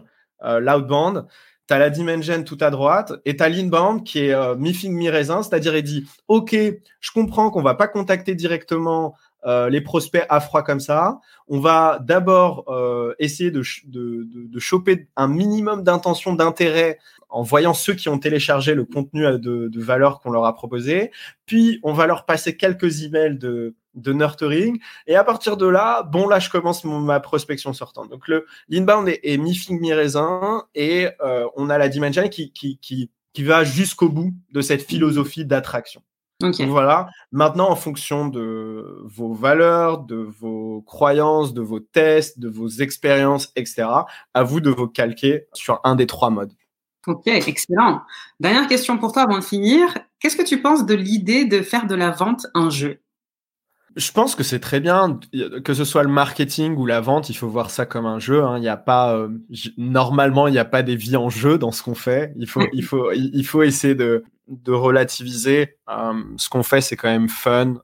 euh, 0.45 0.61
l'outbound. 0.61 1.27
Tu 1.67 1.75
as 1.75 1.79
la 1.79 1.89
dimension 1.89 2.43
tout 2.43 2.59
à 2.61 2.71
droite 2.71 3.13
et 3.25 3.37
tu 3.37 3.43
as 3.43 3.49
l'inbound 3.49 4.05
qui 4.05 4.27
est 4.27 4.35
euh, 4.35 4.55
mi-figue, 4.55 4.93
mi-raisin, 4.93 5.43
c'est-à-dire 5.43 5.77
il 5.77 5.83
dit 5.83 6.07
OK, 6.29 6.55
je 6.55 7.11
comprends 7.13 7.51
qu'on 7.51 7.63
va 7.63 7.75
pas 7.75 7.89
contacter 7.89 8.35
directement 8.35 9.15
euh, 9.47 9.69
les 9.69 9.81
prospects 9.81 10.25
à 10.29 10.41
froid 10.41 10.63
comme 10.63 10.81
ça. 10.81 11.21
On 11.49 11.61
va 11.61 11.99
d'abord 12.01 12.65
euh, 12.69 13.15
essayer 13.19 13.51
de, 13.51 13.63
de, 13.85 14.25
de, 14.25 14.47
de, 14.47 14.59
choper 14.59 15.09
un 15.17 15.29
minimum 15.29 15.83
d'intention 15.83 16.35
d'intérêt 16.35 16.99
en 17.29 17.43
voyant 17.43 17.75
ceux 17.75 17.95
qui 17.95 18.09
ont 18.09 18.19
téléchargé 18.19 18.75
le 18.75 18.85
contenu 18.85 19.23
de, 19.23 19.69
de 19.69 19.81
valeur 19.83 20.21
qu'on 20.21 20.31
leur 20.31 20.45
a 20.45 20.55
proposé. 20.55 21.11
Puis, 21.47 21.81
on 21.83 21.93
va 21.93 22.07
leur 22.07 22.25
passer 22.25 22.57
quelques 22.57 23.03
emails 23.03 23.39
de, 23.39 23.75
de 23.95 24.13
nurturing. 24.13 24.81
Et 25.07 25.17
à 25.17 25.25
partir 25.25 25.57
de 25.57 25.67
là, 25.67 26.03
bon, 26.05 26.29
là, 26.29 26.39
je 26.39 26.49
commence 26.49 26.85
ma 26.85 27.21
prospection 27.21 27.73
sortante. 27.73 28.11
Donc, 28.11 28.29
le 28.29 28.47
l'inbound 28.69 29.09
est, 29.09 29.21
est 29.25 29.37
mi-figue, 29.37 29.81
mi-raisin. 29.81 30.65
Et 30.75 31.09
euh, 31.23 31.47
on 31.57 31.71
a 31.71 31.79
la 31.79 31.89
dimension 31.89 32.29
qui, 32.29 32.53
qui, 32.53 32.79
qui, 32.79 33.11
qui 33.33 33.43
va 33.43 33.65
jusqu'au 33.65 34.09
bout 34.09 34.33
de 34.53 34.61
cette 34.61 34.83
philosophie 34.83 35.45
d'attraction. 35.45 36.03
Donc 36.41 36.61
voilà. 36.61 37.09
Maintenant, 37.33 37.71
en 37.71 37.77
fonction 37.77 38.29
de 38.29 39.03
vos 39.05 39.33
valeurs, 39.33 40.01
de 40.01 40.17
vos 40.17 40.83
croyances, 40.83 41.55
de 41.55 41.63
vos 41.63 41.81
tests, 41.81 42.39
de 42.39 42.49
vos 42.49 42.69
expériences, 42.69 43.53
etc., 43.57 43.87
à 44.35 44.43
vous 44.43 44.61
de 44.61 44.71
vous 44.71 44.89
calquer 44.89 45.47
sur 45.53 45.81
un 45.85 45.95
des 45.95 46.07
trois 46.07 46.31
modes. 46.31 46.53
Ok, 47.07 47.27
excellent. 47.27 48.03
Dernière 48.41 48.67
question 48.67 48.99
pour 48.99 49.13
toi 49.13 49.23
avant 49.23 49.39
de 49.39 49.45
finir. 49.45 49.95
Qu'est-ce 50.19 50.37
que 50.37 50.43
tu 50.43 50.63
penses 50.63 50.87
de 50.87 50.95
l'idée 50.95 51.45
de 51.45 51.61
faire 51.61 51.87
de 51.87 51.95
la 51.95 52.11
vente 52.11 52.47
un 52.55 52.71
jeu? 52.71 53.01
Je 53.97 54.11
pense 54.11 54.35
que 54.35 54.43
c'est 54.43 54.59
très 54.59 54.81
bien, 54.81 55.21
que 55.65 55.75
ce 55.75 55.85
soit 55.85 56.03
le 56.03 56.09
marketing 56.09 56.77
ou 56.77 56.87
la 56.87 57.01
vente, 57.01 57.31
il 57.31 57.35
faut 57.35 57.49
voir 57.49 57.71
ça 57.71 57.87
comme 57.87 58.07
un 58.07 58.19
jeu. 58.19 58.43
Hein. 58.43 58.59
Il 58.59 58.61
n'y 58.61 58.69
a 58.69 58.77
pas, 58.77 59.15
euh, 59.15 59.29
normalement, 59.77 60.49
il 60.49 60.53
n'y 60.53 60.59
a 60.59 60.65
pas 60.65 60.83
des 60.83 60.97
vies 60.97 61.17
en 61.17 61.31
jeu 61.31 61.59
dans 61.59 61.71
ce 61.71 61.83
qu'on 61.83 61.95
fait. 61.95 62.33
Il 62.37 62.49
faut, 62.49 62.67
il 62.73 62.83
faut, 62.83 63.13
il 63.13 63.45
faut 63.47 63.63
essayer 63.63 63.95
de, 63.95 64.25
de 64.49 64.73
relativiser. 64.73 65.77
Euh, 65.89 66.13
ce 66.37 66.49
qu'on 66.49 66.63
fait, 66.63 66.81
c'est 66.81 66.97
quand 66.97 67.09
même 67.09 67.29
fun 67.29 67.75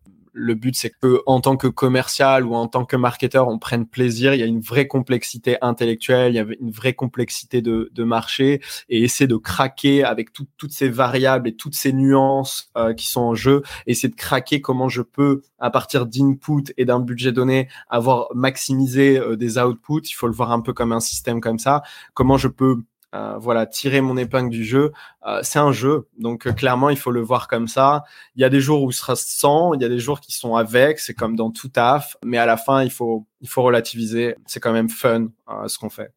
le 0.40 0.54
but, 0.54 0.74
c'est 0.74 0.90
que 0.90 1.22
en 1.26 1.40
tant 1.40 1.56
que 1.56 1.66
commercial 1.66 2.44
ou 2.46 2.54
en 2.54 2.66
tant 2.66 2.84
que 2.84 2.96
marketeur, 2.96 3.48
on 3.48 3.58
prenne 3.58 3.86
plaisir. 3.86 4.34
Il 4.34 4.40
y 4.40 4.42
a 4.42 4.46
une 4.46 4.60
vraie 4.60 4.86
complexité 4.86 5.58
intellectuelle, 5.60 6.32
il 6.32 6.36
y 6.36 6.38
a 6.38 6.46
une 6.60 6.70
vraie 6.70 6.94
complexité 6.94 7.62
de, 7.62 7.90
de 7.92 8.04
marché 8.04 8.60
et 8.88 9.02
essayer 9.02 9.28
de 9.28 9.36
craquer 9.36 10.02
avec 10.04 10.32
toutes 10.32 10.72
ces 10.72 10.88
variables 10.88 11.48
et 11.48 11.54
toutes 11.54 11.74
ces 11.74 11.92
nuances 11.92 12.70
euh, 12.76 12.94
qui 12.94 13.06
sont 13.08 13.20
en 13.20 13.34
jeu. 13.34 13.62
Essayer 13.86 14.08
de 14.08 14.16
craquer 14.16 14.60
comment 14.60 14.88
je 14.88 15.02
peux, 15.02 15.42
à 15.58 15.70
partir 15.70 16.06
d'input 16.06 16.72
et 16.76 16.84
d'un 16.84 17.00
budget 17.00 17.32
donné, 17.32 17.68
avoir 17.88 18.28
maximisé 18.34 19.18
euh, 19.18 19.36
des 19.36 19.58
outputs. 19.58 20.08
Il 20.08 20.14
faut 20.14 20.26
le 20.26 20.34
voir 20.34 20.52
un 20.52 20.60
peu 20.60 20.72
comme 20.72 20.92
un 20.92 21.00
système 21.00 21.40
comme 21.40 21.58
ça. 21.58 21.82
Comment 22.14 22.38
je 22.38 22.48
peux 22.48 22.82
euh, 23.14 23.36
voilà, 23.38 23.66
tirer 23.66 24.00
mon 24.00 24.16
épingle 24.16 24.50
du 24.50 24.64
jeu. 24.64 24.92
Euh, 25.26 25.40
c'est 25.42 25.58
un 25.58 25.72
jeu, 25.72 26.06
donc 26.18 26.46
euh, 26.46 26.52
clairement, 26.52 26.90
il 26.90 26.96
faut 26.96 27.10
le 27.10 27.20
voir 27.20 27.48
comme 27.48 27.66
ça. 27.66 28.04
Il 28.36 28.42
y 28.42 28.44
a 28.44 28.48
des 28.48 28.60
jours 28.60 28.82
où 28.82 28.92
ce 28.92 29.00
sera 29.00 29.16
sans, 29.16 29.74
il 29.74 29.82
y 29.82 29.84
a 29.84 29.88
des 29.88 29.98
jours 29.98 30.20
qui 30.20 30.32
sont 30.32 30.54
avec, 30.54 31.00
c'est 31.00 31.14
comme 31.14 31.34
dans 31.34 31.50
tout 31.50 31.68
taf, 31.68 32.16
mais 32.24 32.38
à 32.38 32.46
la 32.46 32.56
fin, 32.56 32.82
il 32.82 32.90
faut, 32.90 33.26
il 33.40 33.48
faut 33.48 33.62
relativiser. 33.62 34.36
C'est 34.46 34.60
quand 34.60 34.72
même 34.72 34.88
fun 34.88 35.28
ce 35.66 35.78
qu'on 35.78 35.90
fait. 35.90 36.12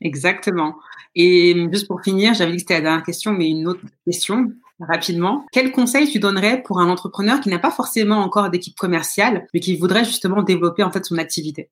Exactement. 0.00 0.76
Et 1.14 1.54
juste 1.72 1.88
pour 1.88 2.00
finir, 2.02 2.34
j'avais 2.34 2.52
dit 2.52 2.58
que 2.58 2.62
c'était 2.62 2.74
la 2.74 2.80
dernière 2.80 3.04
question, 3.04 3.32
mais 3.32 3.48
une 3.48 3.66
autre 3.66 3.80
question 4.06 4.52
rapidement. 4.80 5.44
Quel 5.52 5.72
conseil 5.72 6.08
tu 6.08 6.18
donnerais 6.18 6.62
pour 6.62 6.80
un 6.80 6.88
entrepreneur 6.88 7.40
qui 7.40 7.48
n'a 7.48 7.58
pas 7.58 7.70
forcément 7.70 8.18
encore 8.18 8.50
d'équipe 8.50 8.76
commerciale, 8.76 9.46
mais 9.52 9.60
qui 9.60 9.76
voudrait 9.76 10.04
justement 10.04 10.42
développer 10.42 10.82
en 10.82 10.90
fait 10.90 11.04
son 11.04 11.18
activité? 11.18 11.70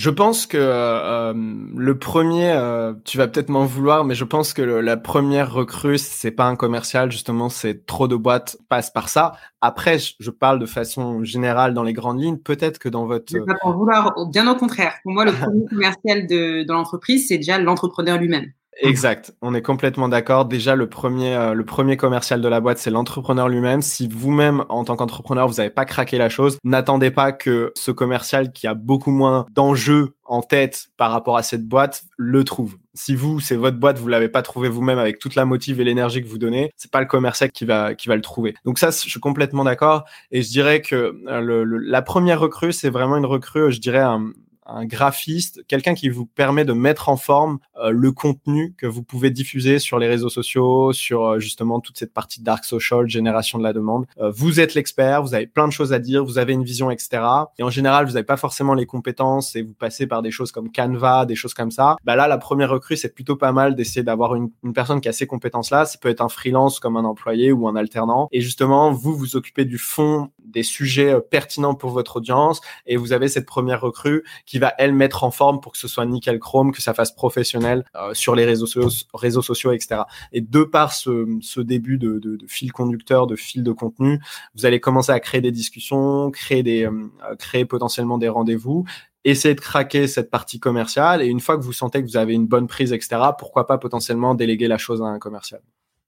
Je 0.00 0.08
pense 0.08 0.46
que 0.46 0.56
euh, 0.58 1.34
le 1.36 1.98
premier, 1.98 2.52
euh, 2.52 2.94
tu 3.04 3.18
vas 3.18 3.28
peut-être 3.28 3.50
m'en 3.50 3.66
vouloir, 3.66 4.06
mais 4.06 4.14
je 4.14 4.24
pense 4.24 4.54
que 4.54 4.62
la 4.62 4.96
première 4.96 5.52
recrue, 5.52 5.98
c'est 5.98 6.30
pas 6.30 6.46
un 6.46 6.56
commercial, 6.56 7.12
justement, 7.12 7.50
c'est 7.50 7.84
trop 7.84 8.08
de 8.08 8.16
boîtes 8.16 8.56
passent 8.70 8.90
par 8.90 9.10
ça. 9.10 9.32
Après, 9.60 9.98
je, 9.98 10.30
parle 10.30 10.58
de 10.58 10.64
façon 10.64 11.22
générale 11.22 11.74
dans 11.74 11.82
les 11.82 11.92
grandes 11.92 12.18
lignes. 12.18 12.38
Peut-être 12.38 12.78
que 12.78 12.88
dans 12.88 13.04
votre. 13.04 13.26
Je 13.30 13.40
vais 13.40 13.44
pas 13.44 13.56
en 13.60 13.74
vouloir, 13.74 14.14
bien 14.32 14.50
au 14.50 14.56
contraire. 14.56 14.94
Pour 15.02 15.12
moi, 15.12 15.26
le 15.26 15.32
premier 15.38 15.66
commercial 15.66 16.26
de, 16.26 16.62
de 16.62 16.72
l'entreprise, 16.72 17.28
c'est 17.28 17.36
déjà 17.36 17.58
l'entrepreneur 17.58 18.16
lui-même. 18.16 18.46
Exact, 18.78 19.34
on 19.42 19.54
est 19.54 19.62
complètement 19.62 20.08
d'accord. 20.08 20.46
Déjà, 20.46 20.74
le 20.74 20.88
premier, 20.88 21.34
euh, 21.34 21.54
le 21.54 21.64
premier 21.64 21.96
commercial 21.96 22.40
de 22.40 22.48
la 22.48 22.60
boîte, 22.60 22.78
c'est 22.78 22.90
l'entrepreneur 22.90 23.48
lui-même. 23.48 23.82
Si 23.82 24.08
vous-même, 24.08 24.64
en 24.68 24.84
tant 24.84 24.96
qu'entrepreneur, 24.96 25.48
vous 25.48 25.56
n'avez 25.56 25.70
pas 25.70 25.84
craqué 25.84 26.18
la 26.18 26.28
chose, 26.28 26.58
n'attendez 26.64 27.10
pas 27.10 27.32
que 27.32 27.72
ce 27.74 27.90
commercial 27.90 28.52
qui 28.52 28.66
a 28.66 28.74
beaucoup 28.74 29.10
moins 29.10 29.44
d'enjeux 29.52 30.14
en 30.24 30.40
tête 30.40 30.88
par 30.96 31.10
rapport 31.10 31.36
à 31.36 31.42
cette 31.42 31.66
boîte 31.66 32.04
le 32.16 32.44
trouve. 32.44 32.76
Si 32.94 33.14
vous, 33.14 33.40
c'est 33.40 33.56
votre 33.56 33.76
boîte, 33.76 33.98
vous 33.98 34.08
l'avez 34.08 34.28
pas 34.28 34.42
trouvé 34.42 34.68
vous-même 34.68 34.98
avec 34.98 35.18
toute 35.18 35.34
la 35.34 35.44
motive 35.44 35.80
et 35.80 35.84
l'énergie 35.84 36.22
que 36.22 36.28
vous 36.28 36.38
donnez, 36.38 36.72
c'est 36.76 36.90
pas 36.90 37.00
le 37.00 37.06
commercial 37.06 37.50
qui 37.50 37.64
va 37.64 37.94
qui 37.94 38.08
va 38.08 38.16
le 38.16 38.22
trouver. 38.22 38.54
Donc 38.64 38.78
ça, 38.78 38.90
je 38.90 38.96
suis 38.96 39.20
complètement 39.20 39.64
d'accord. 39.64 40.04
Et 40.30 40.42
je 40.42 40.48
dirais 40.48 40.80
que 40.80 41.16
euh, 41.26 41.40
le, 41.40 41.64
la 41.64 42.02
première 42.02 42.40
recrue, 42.40 42.72
c'est 42.72 42.90
vraiment 42.90 43.16
une 43.16 43.26
recrue, 43.26 43.72
je 43.72 43.80
dirais 43.80 43.98
un, 43.98 44.30
un 44.72 44.84
graphiste, 44.84 45.64
quelqu'un 45.66 45.94
qui 45.94 46.08
vous 46.08 46.26
permet 46.26 46.64
de 46.64 46.72
mettre 46.72 47.08
en 47.08 47.16
forme 47.16 47.58
euh, 47.76 47.90
le 47.90 48.12
contenu 48.12 48.74
que 48.76 48.86
vous 48.86 49.02
pouvez 49.02 49.30
diffuser 49.30 49.78
sur 49.78 49.98
les 49.98 50.06
réseaux 50.06 50.28
sociaux, 50.28 50.92
sur 50.92 51.24
euh, 51.24 51.38
justement 51.38 51.80
toute 51.80 51.98
cette 51.98 52.12
partie 52.12 52.42
dark 52.42 52.64
social, 52.64 53.08
génération 53.08 53.58
de 53.58 53.64
la 53.64 53.72
demande. 53.72 54.06
Euh, 54.18 54.30
vous 54.30 54.60
êtes 54.60 54.74
l'expert, 54.74 55.22
vous 55.22 55.34
avez 55.34 55.46
plein 55.46 55.66
de 55.66 55.72
choses 55.72 55.92
à 55.92 55.98
dire, 55.98 56.24
vous 56.24 56.38
avez 56.38 56.52
une 56.52 56.64
vision, 56.64 56.90
etc. 56.90 57.22
Et 57.58 57.62
en 57.62 57.70
général, 57.70 58.06
vous 58.06 58.12
n'avez 58.12 58.24
pas 58.24 58.36
forcément 58.36 58.74
les 58.74 58.86
compétences 58.86 59.56
et 59.56 59.62
vous 59.62 59.74
passez 59.74 60.06
par 60.06 60.22
des 60.22 60.30
choses 60.30 60.52
comme 60.52 60.70
Canva, 60.70 61.26
des 61.26 61.34
choses 61.34 61.54
comme 61.54 61.70
ça. 61.70 61.96
Bah 62.04 62.16
là, 62.16 62.28
la 62.28 62.38
première 62.38 62.70
recrue, 62.70 62.96
c'est 62.96 63.14
plutôt 63.14 63.36
pas 63.36 63.52
mal 63.52 63.74
d'essayer 63.74 64.02
d'avoir 64.02 64.34
une, 64.34 64.50
une, 64.62 64.72
personne 64.72 65.00
qui 65.00 65.08
a 65.08 65.12
ces 65.12 65.26
compétences-là. 65.26 65.84
Ça 65.86 65.98
peut 66.00 66.08
être 66.08 66.20
un 66.20 66.28
freelance 66.28 66.78
comme 66.78 66.96
un 66.96 67.04
employé 67.04 67.52
ou 67.52 67.66
un 67.68 67.76
alternant. 67.76 68.28
Et 68.32 68.40
justement, 68.40 68.92
vous 68.92 69.14
vous 69.14 69.36
occupez 69.36 69.64
du 69.64 69.78
fond 69.78 70.30
des 70.44 70.62
sujets 70.62 71.16
pertinents 71.30 71.74
pour 71.74 71.90
votre 71.90 72.16
audience 72.16 72.60
et 72.86 72.96
vous 72.96 73.12
avez 73.12 73.28
cette 73.28 73.46
première 73.46 73.80
recrue 73.80 74.24
qui 74.46 74.58
va 74.60 74.74
elle 74.78 74.92
mettre 74.92 75.24
en 75.24 75.30
forme 75.30 75.60
pour 75.60 75.72
que 75.72 75.78
ce 75.78 75.88
soit 75.88 76.06
nickel 76.06 76.38
chrome, 76.38 76.72
que 76.72 76.82
ça 76.82 76.94
fasse 76.94 77.12
professionnel 77.12 77.84
euh, 77.96 78.14
sur 78.14 78.34
les 78.34 78.44
réseaux, 78.44 78.66
sociaux, 78.66 79.06
réseaux 79.14 79.42
sociaux, 79.42 79.72
etc. 79.72 80.02
Et 80.32 80.40
de 80.40 80.62
par 80.62 80.92
ce, 80.92 81.60
début 81.60 81.98
de, 81.98 82.38
fil 82.46 82.72
conducteur, 82.72 83.26
de 83.26 83.36
fil 83.36 83.62
de 83.62 83.72
contenu, 83.72 84.20
vous 84.54 84.66
allez 84.66 84.80
commencer 84.80 85.12
à 85.12 85.20
créer 85.20 85.40
des 85.40 85.52
discussions, 85.52 86.30
créer 86.30 86.62
des, 86.62 86.84
euh, 86.86 87.08
créer 87.38 87.64
potentiellement 87.64 88.18
des 88.18 88.28
rendez-vous 88.28 88.84
essayer 89.24 89.54
de 89.54 89.60
craquer 89.60 90.06
cette 90.06 90.30
partie 90.30 90.58
commerciale 90.58 91.20
et 91.20 91.26
une 91.26 91.40
fois 91.40 91.58
que 91.58 91.62
vous 91.62 91.74
sentez 91.74 92.02
que 92.02 92.06
vous 92.06 92.16
avez 92.16 92.32
une 92.32 92.46
bonne 92.46 92.66
prise, 92.66 92.94
etc., 92.94 93.20
pourquoi 93.38 93.66
pas 93.66 93.76
potentiellement 93.76 94.34
déléguer 94.34 94.66
la 94.66 94.78
chose 94.78 95.02
à 95.02 95.04
un 95.04 95.18
commercial. 95.18 95.60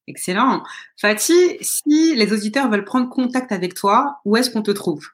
Excellent. 0.09 0.63
Fatih, 0.97 1.59
si 1.61 2.15
les 2.17 2.33
auditeurs 2.33 2.69
veulent 2.71 2.85
prendre 2.85 3.09
contact 3.09 3.53
avec 3.53 3.75
toi, 3.75 4.17
où 4.25 4.37
est-ce 4.37 4.51
qu'on 4.51 4.63
te 4.63 4.71
trouve? 4.71 5.07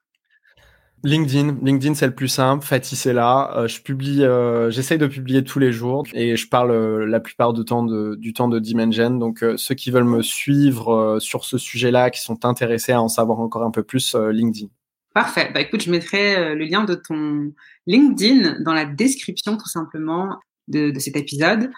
LinkedIn, 1.05 1.59
LinkedIn 1.63 1.95
c'est 1.95 2.07
le 2.07 2.15
plus 2.15 2.29
simple. 2.29 2.65
Fatih 2.65 2.97
c'est 2.97 3.13
là. 3.13 3.53
Euh, 3.57 3.69
je 3.69 3.81
publie, 3.81 4.25
euh, 4.25 4.71
j'essaye 4.71 4.99
de 4.99 5.07
publier 5.07 5.45
tous 5.45 5.59
les 5.59 5.73
jours 5.73 6.05
et 6.13 6.37
je 6.37 6.49
parle 6.49 6.71
euh, 6.71 7.07
la 7.07 7.21
plupart 7.21 7.53
du 7.53 7.65
temps 7.65 7.85
de, 7.85 8.17
du 8.17 8.33
temps 8.33 8.49
de 8.49 8.59
Dimension. 8.59 9.11
Donc 9.11 9.45
ceux 9.57 9.75
qui 9.75 9.91
veulent 9.91 10.05
me 10.05 10.23
suivre 10.23 11.19
sur 11.21 11.45
ce 11.45 11.59
sujet-là, 11.59 12.11
qui 12.11 12.21
sont 12.21 12.45
intéressés 12.45 12.93
à 12.93 13.01
en 13.01 13.09
savoir 13.09 13.41
encore 13.41 13.63
un 13.63 13.71
peu 13.71 13.83
plus, 13.83 14.15
LinkedIn. 14.15 14.69
Parfait. 15.15 15.51
Bah 15.53 15.61
écoute, 15.61 15.83
je 15.83 15.91
mettrai 15.91 16.55
le 16.55 16.65
lien 16.65 16.85
de 16.85 16.95
ton 16.95 17.53
LinkedIn 17.87 18.63
dans 18.63 18.75
la 18.75 18.85
description 18.85 19.57
tout 19.57 19.69
simplement 19.69 20.39
de 20.69 20.93
cet 20.99 21.17
épisode 21.17 21.71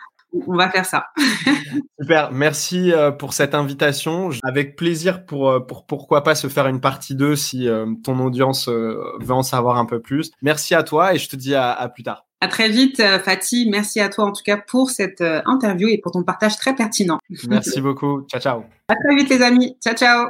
on 0.46 0.56
va 0.56 0.70
faire 0.70 0.86
ça. 0.86 1.06
Super, 2.00 2.32
merci 2.32 2.92
euh, 2.92 3.10
pour 3.10 3.32
cette 3.32 3.54
invitation. 3.54 4.30
Avec 4.42 4.76
plaisir 4.76 5.24
pour, 5.24 5.50
euh, 5.50 5.60
pour 5.60 5.86
pourquoi 5.86 6.22
pas 6.22 6.34
se 6.34 6.48
faire 6.48 6.66
une 6.66 6.80
partie 6.80 7.14
2 7.14 7.36
si 7.36 7.68
euh, 7.68 7.86
ton 8.04 8.18
audience 8.20 8.68
veut 8.68 9.34
en 9.34 9.42
savoir 9.42 9.76
un 9.76 9.84
peu 9.84 10.00
plus. 10.00 10.30
Merci 10.42 10.74
à 10.74 10.82
toi 10.82 11.14
et 11.14 11.18
je 11.18 11.28
te 11.28 11.36
dis 11.36 11.54
à, 11.54 11.90
plus 11.92 12.02
tard. 12.02 12.26
À 12.40 12.48
très 12.48 12.70
vite, 12.70 13.02
Fatih. 13.24 13.68
Merci 13.70 14.00
à 14.00 14.08
toi 14.08 14.24
en 14.24 14.32
tout 14.32 14.42
cas 14.44 14.56
pour 14.56 14.90
cette 14.90 15.22
interview 15.44 15.88
et 15.88 15.98
pour 15.98 16.12
ton 16.12 16.22
partage 16.22 16.56
très 16.56 16.74
pertinent. 16.74 17.18
Merci 17.48 17.80
beaucoup. 17.82 18.22
Ciao, 18.30 18.40
ciao. 18.40 18.64
À 18.88 18.94
très 18.94 19.14
vite, 19.14 19.28
les 19.28 19.42
amis. 19.42 19.76
Ciao, 19.82 19.94
ciao. 19.94 20.28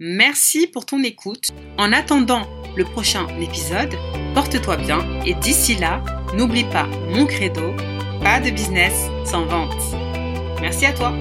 Merci 0.00 0.66
pour 0.66 0.86
ton 0.86 1.02
écoute. 1.02 1.50
En 1.78 1.92
attendant 1.92 2.42
le 2.76 2.84
prochain 2.84 3.26
épisode, 3.38 3.94
porte-toi 4.34 4.78
bien 4.78 5.00
et 5.26 5.34
d'ici 5.34 5.76
là, 5.76 6.02
n'oublie 6.34 6.64
pas 6.64 6.86
mon 7.10 7.26
credo 7.26 7.74
pas 8.22 8.40
de 8.40 8.50
business 8.50 9.10
sans 9.24 9.44
vente. 9.46 9.76
Merci 10.60 10.86
à 10.86 10.92
toi. 10.92 11.12